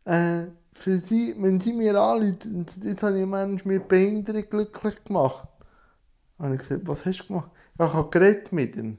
[0.04, 4.44] äh, für sie, wenn sie mir anrufen, und jetzt habe ich einen Menschen mit Behinderung
[4.48, 5.48] glücklich gemacht,
[6.38, 7.50] habe ich gesagt, was hast du gemacht?
[7.78, 8.98] Ja, ich habe geredet mit ihm.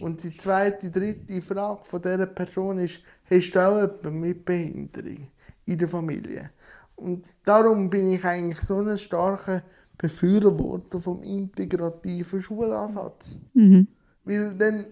[0.00, 5.28] Und die zweite, dritte Frage von dieser Person ist, hast du auch jemanden mit Behinderung
[5.66, 6.50] in der Familie?
[6.96, 9.62] Und darum bin ich eigentlich so ein starker
[9.96, 13.36] Befürworter vom integrativen Schulansatz.
[13.54, 13.86] Mhm.
[14.24, 14.86] Weil dann,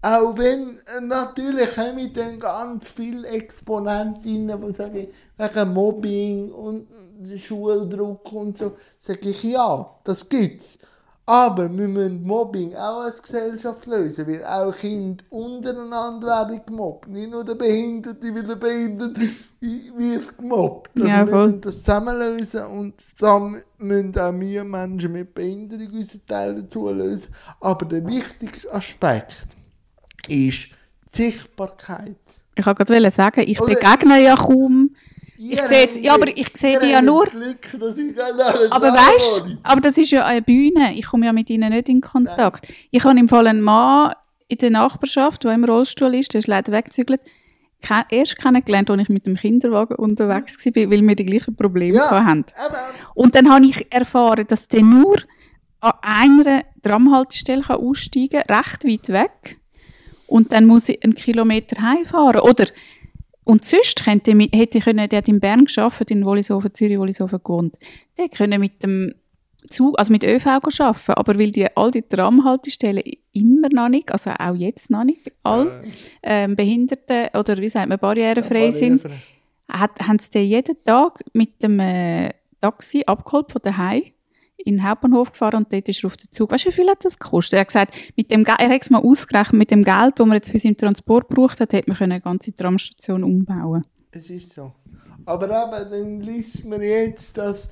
[0.00, 6.88] auch wenn, äh, natürlich haben wir dann ganz viele Exponentinnen, die sagen, wegen Mobbing und
[7.36, 10.78] Schuldruck und so, sage ich, ja, das gibt's.
[11.24, 17.08] Aber wir müssen Mobbing auch als Gesellschaft lösen, weil auch Kinder untereinander werden gemobbt.
[17.08, 19.20] Nicht nur der Behinderte, weil der Behinderte
[19.60, 20.90] wird gemobbt.
[20.96, 23.38] Also Ja, wir müssen das zusammen lösen und da
[23.78, 27.32] müssen auch wir Menschen mit Behinderung unseren Teil dazu lösen.
[27.60, 29.46] Aber der wichtigste Aspekt
[30.26, 30.70] ist
[31.14, 32.16] die Sichtbarkeit.
[32.56, 34.96] Ich wollte gerade sagen, ich Oder begegne ja kaum.
[35.50, 37.26] Ich sehe jetzt, ja, aber ich sehe die ja nur.
[37.26, 37.66] Glück,
[38.70, 40.94] Aber weißt aber das ist ja eine Bühne.
[40.94, 42.72] Ich komme ja mit ihnen nicht in Kontakt.
[42.90, 44.12] Ich habe im Fall einen Mann
[44.48, 47.20] in der Nachbarschaft, der im Rollstuhl ist, der ist leider weggezügelt,
[48.10, 52.24] erst kennengelernt, als ich mit dem Kinderwagen unterwegs war, weil wir die gleichen Probleme Ja.
[52.24, 52.44] hatten.
[53.14, 55.16] Und dann habe ich erfahren, dass der nur
[55.80, 59.58] an einer Tramhaltestelle aussteigen kann, recht weit weg.
[60.28, 62.40] Und dann muss ich einen Kilometer heimfahren.
[62.40, 62.66] Oder,
[63.44, 67.40] und sonst könnte hätte ich können, der hat in Bern gearbeitet, in Wollishofen, Zürich, Wollishofen
[67.42, 67.76] gewohnt.
[68.16, 69.12] Der können mit dem
[69.68, 74.30] Zug, also mit ÖV arbeiten, aber weil die, all die Tramhaltestellen immer noch nicht, also
[74.30, 75.84] auch jetzt noch nicht, all
[76.22, 79.02] ähm, Behinderte oder wie sagt man, barrierefrei sind,
[79.68, 82.30] hat, haben sie den jeden Tag mit dem äh,
[82.60, 84.02] Taxi abgeholt von daheim
[84.64, 86.50] in den Hauptbahnhof gefahren und dort ist er auf den Zug.
[86.50, 87.54] Weißt du, wie viel hat das gekostet?
[87.54, 90.26] Er hat gesagt, mit dem, Ge- er hat es mal ausgerechnet, mit dem Geld, das
[90.26, 93.82] man jetzt für seinen Transport gebraucht hat, hätte man eine ganze Tramstation umbauen
[94.12, 94.72] Es ist so.
[95.24, 97.68] Aber eben, dann liest man jetzt, dass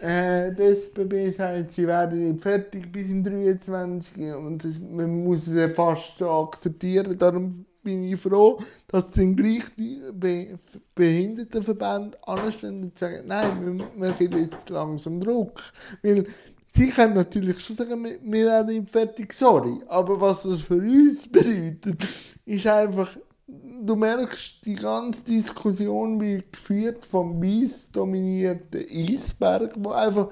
[0.00, 4.32] äh, die SBB sagt, sie werden nicht fertig bis im 23.
[4.34, 7.18] Und das, man muss es fast so akzeptieren.
[7.18, 10.58] Darum bin ich froh, dass dann gleich die Be
[10.94, 15.62] Behindertenverbände anstehen und sagen, nein, wir machen jetzt langsam Druck.
[16.02, 16.26] Weil
[16.68, 19.78] sie können natürlich schon sagen, wir, werden nicht fertig, sorry.
[19.86, 22.06] Aber was das für uns bedeutet,
[22.44, 23.16] ist einfach,
[23.46, 30.28] du merkst, die ganze Diskussion wird geführt vom weiß dominierten Eisberg, wo einfach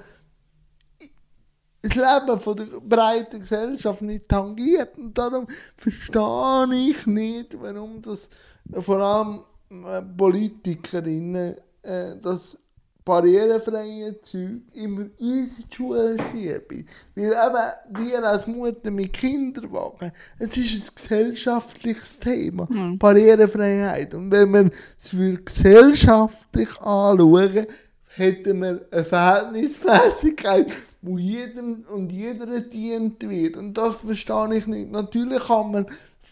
[1.89, 4.97] das Leben von der breiten Gesellschaft nicht tangiert.
[4.99, 8.30] Und darum verstehe ich nicht, warum das
[8.80, 9.41] vor allem
[9.84, 12.57] äh, Politikerinnen äh, das
[13.07, 16.87] barrierefreie Zeug immer uns in die Schule schieben.
[17.14, 20.11] Weil eben, wir als Mutter mit Kinderwagen,
[20.41, 22.99] es ist ein gesellschaftliches Thema, Mhm.
[22.99, 24.12] Barrierefreiheit.
[24.12, 27.66] Und wenn wir es für gesellschaftlich anschauen,
[28.16, 30.72] hätten wir eine Verhältnismäßigkeit,
[31.07, 33.57] wo jedem und jeder dient wird.
[33.57, 34.90] Und das verstehe ich nicht.
[34.90, 35.86] Natürlich kann man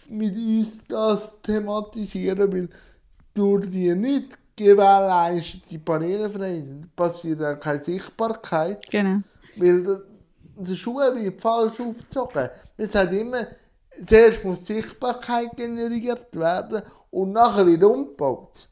[0.08, 2.68] mit uns das thematisieren, weil
[3.32, 9.20] durch die nicht gewährleistete Barrierefreiheit passiert auch keine Sichtbarkeit, Genau.
[9.56, 10.02] weil
[10.56, 12.48] die Schuhe wird falsch aufgezogen.
[12.76, 13.46] Es hat immer,
[14.06, 18.68] zuerst muss Sichtbarkeit generiert werden und nachher wieder umgebaut.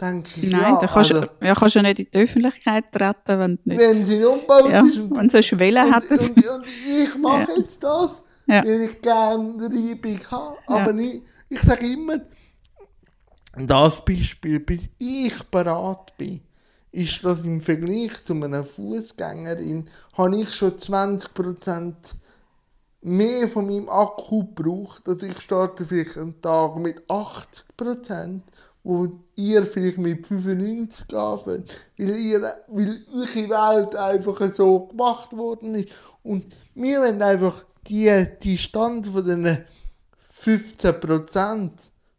[0.00, 3.38] Denke ich, Nein, ja, da kannst, also, ja, kannst du nicht in die Öffentlichkeit treten,
[3.38, 3.78] wenn du nicht...
[3.78, 6.18] wenn sie umgebaut ja, ist und wenn sie eine Schwelle und, hätten.
[6.18, 7.58] und, und ich mache Ja.
[7.58, 10.56] jetzt das, weil ich gerne Reibung habe.
[10.66, 12.20] Aber nicht, ich sage immer,
[13.56, 16.40] das Beispiel, bis ich bereit bin,
[16.92, 21.94] ist das im Vergleich zu einer Fußgängerin, habe ich schon 20%
[23.02, 25.08] mehr von meinem Akku gebraucht.
[25.08, 28.40] Also ich starte vielleicht einen Tag mit 80%,
[28.82, 35.74] wo ihr vielleicht mit 95 anfängt, weil, ihr, weil eure Welt einfach so gemacht worden
[35.74, 35.90] ist.
[36.22, 39.64] Und wir wollen einfach die Distanz von den
[40.42, 41.70] 15%,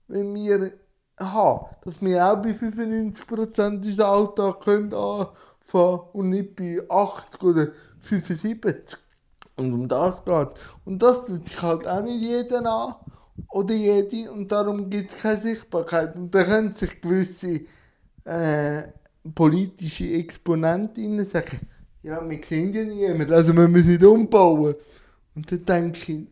[0.07, 0.73] wenn wir
[1.19, 7.67] haben, dass wir auch bei 95% unseren Alltag können anfangen und nicht bei 80 oder
[7.99, 8.97] 75.
[9.57, 10.49] Und um das geht
[10.85, 12.95] Und das tut sich halt auch nicht jeder an
[13.49, 16.15] oder jede und darum gibt es keine Sichtbarkeit.
[16.15, 17.61] Und da können sich gewisse
[18.25, 18.83] äh,
[19.35, 21.59] politische Exponentinnen sagen,
[22.03, 24.75] ja, wir sehen ja niemand, also müssen wir es nicht umbauen.
[25.35, 26.27] Und dann denke ich,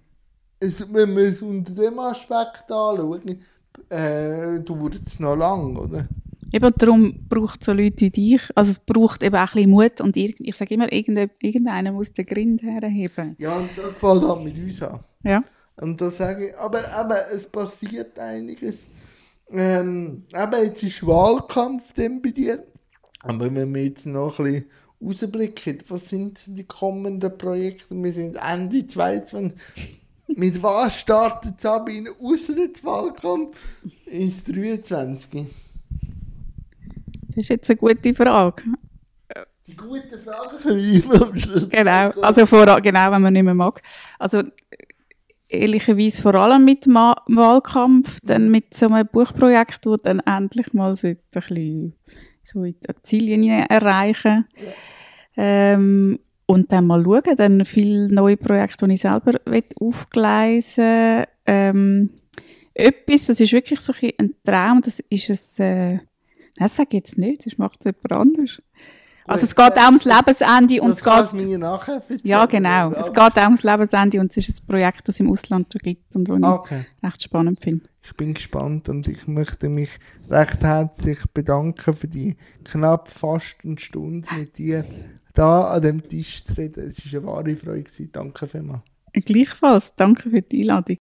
[0.59, 3.41] es, wenn wir es unter dem Aspekt anschauen,
[3.89, 6.07] äh, dauert es noch lang, oder?
[6.51, 8.41] Eben darum braucht es so Leute wie dich.
[8.55, 11.91] Also es braucht eben auch ein bisschen Mut und irgend, ich sage immer, irgende- irgendeiner
[11.91, 13.35] muss den Grind herheben.
[13.37, 14.99] Ja, und das fängt halt mit uns an.
[15.23, 15.43] Ja.
[15.79, 18.89] Und da sage ich, aber, aber es passiert einiges.
[19.49, 22.63] Ähm, aber jetzt ist Wahlkampf dann bei dir.
[23.21, 24.65] Aber wenn wir jetzt noch ein
[24.99, 27.95] bisschen rausblicken, was sind die kommenden Projekte?
[27.95, 29.57] Wir sind Ende 22.
[30.27, 33.57] Mit was startet Sabine außer dem Wahlkampf
[34.05, 35.47] ins 23?
[37.27, 38.63] Das ist jetzt eine gute Frage.
[39.65, 41.69] Die guten Fragen können wir immer am Schluss.
[41.69, 43.81] Genau, also vor, genau, wenn man nicht mehr mag.
[44.17, 44.43] Also
[45.49, 50.95] ehrlicherweise vor allem mit Ma Wahlkampf, dann mit so einem Buchprojekt, wo dann endlich mal
[50.95, 51.93] sollte ein bisschen
[52.43, 54.45] so in die Ziellinie erreichen.
[55.35, 62.09] Ähm, und dann mal schauen, dann viele neue Projekte, die ich selber will aufgleisen ähm,
[62.73, 65.99] Etwas, das ist wirklich so ein, ein Traum, das ist es, äh,
[66.55, 68.57] das sage ich jetzt nicht, das macht jemand anders.
[69.29, 71.45] Also es geht auch ums Lebensende und es geht...
[71.47, 72.01] mir nachher.
[72.23, 72.91] Ja, genau.
[72.93, 75.79] Es geht auch ums Lebensende und es ist ein Projekt, das es im Ausland schon
[75.81, 76.85] gibt und das Okay.
[77.01, 77.85] ich recht spannend finde.
[78.01, 79.99] Ich bin gespannt und ich möchte mich
[80.29, 84.83] recht herzlich bedanken für die knapp fast eine Stunde mit dir
[85.33, 86.87] da an dem Tisch zu reden.
[86.87, 87.83] Es war eine wahre Freude.
[87.83, 88.09] gewesen.
[88.11, 88.81] Danke vielmals.
[89.13, 90.97] Gleichfalls, danke für die Einladung.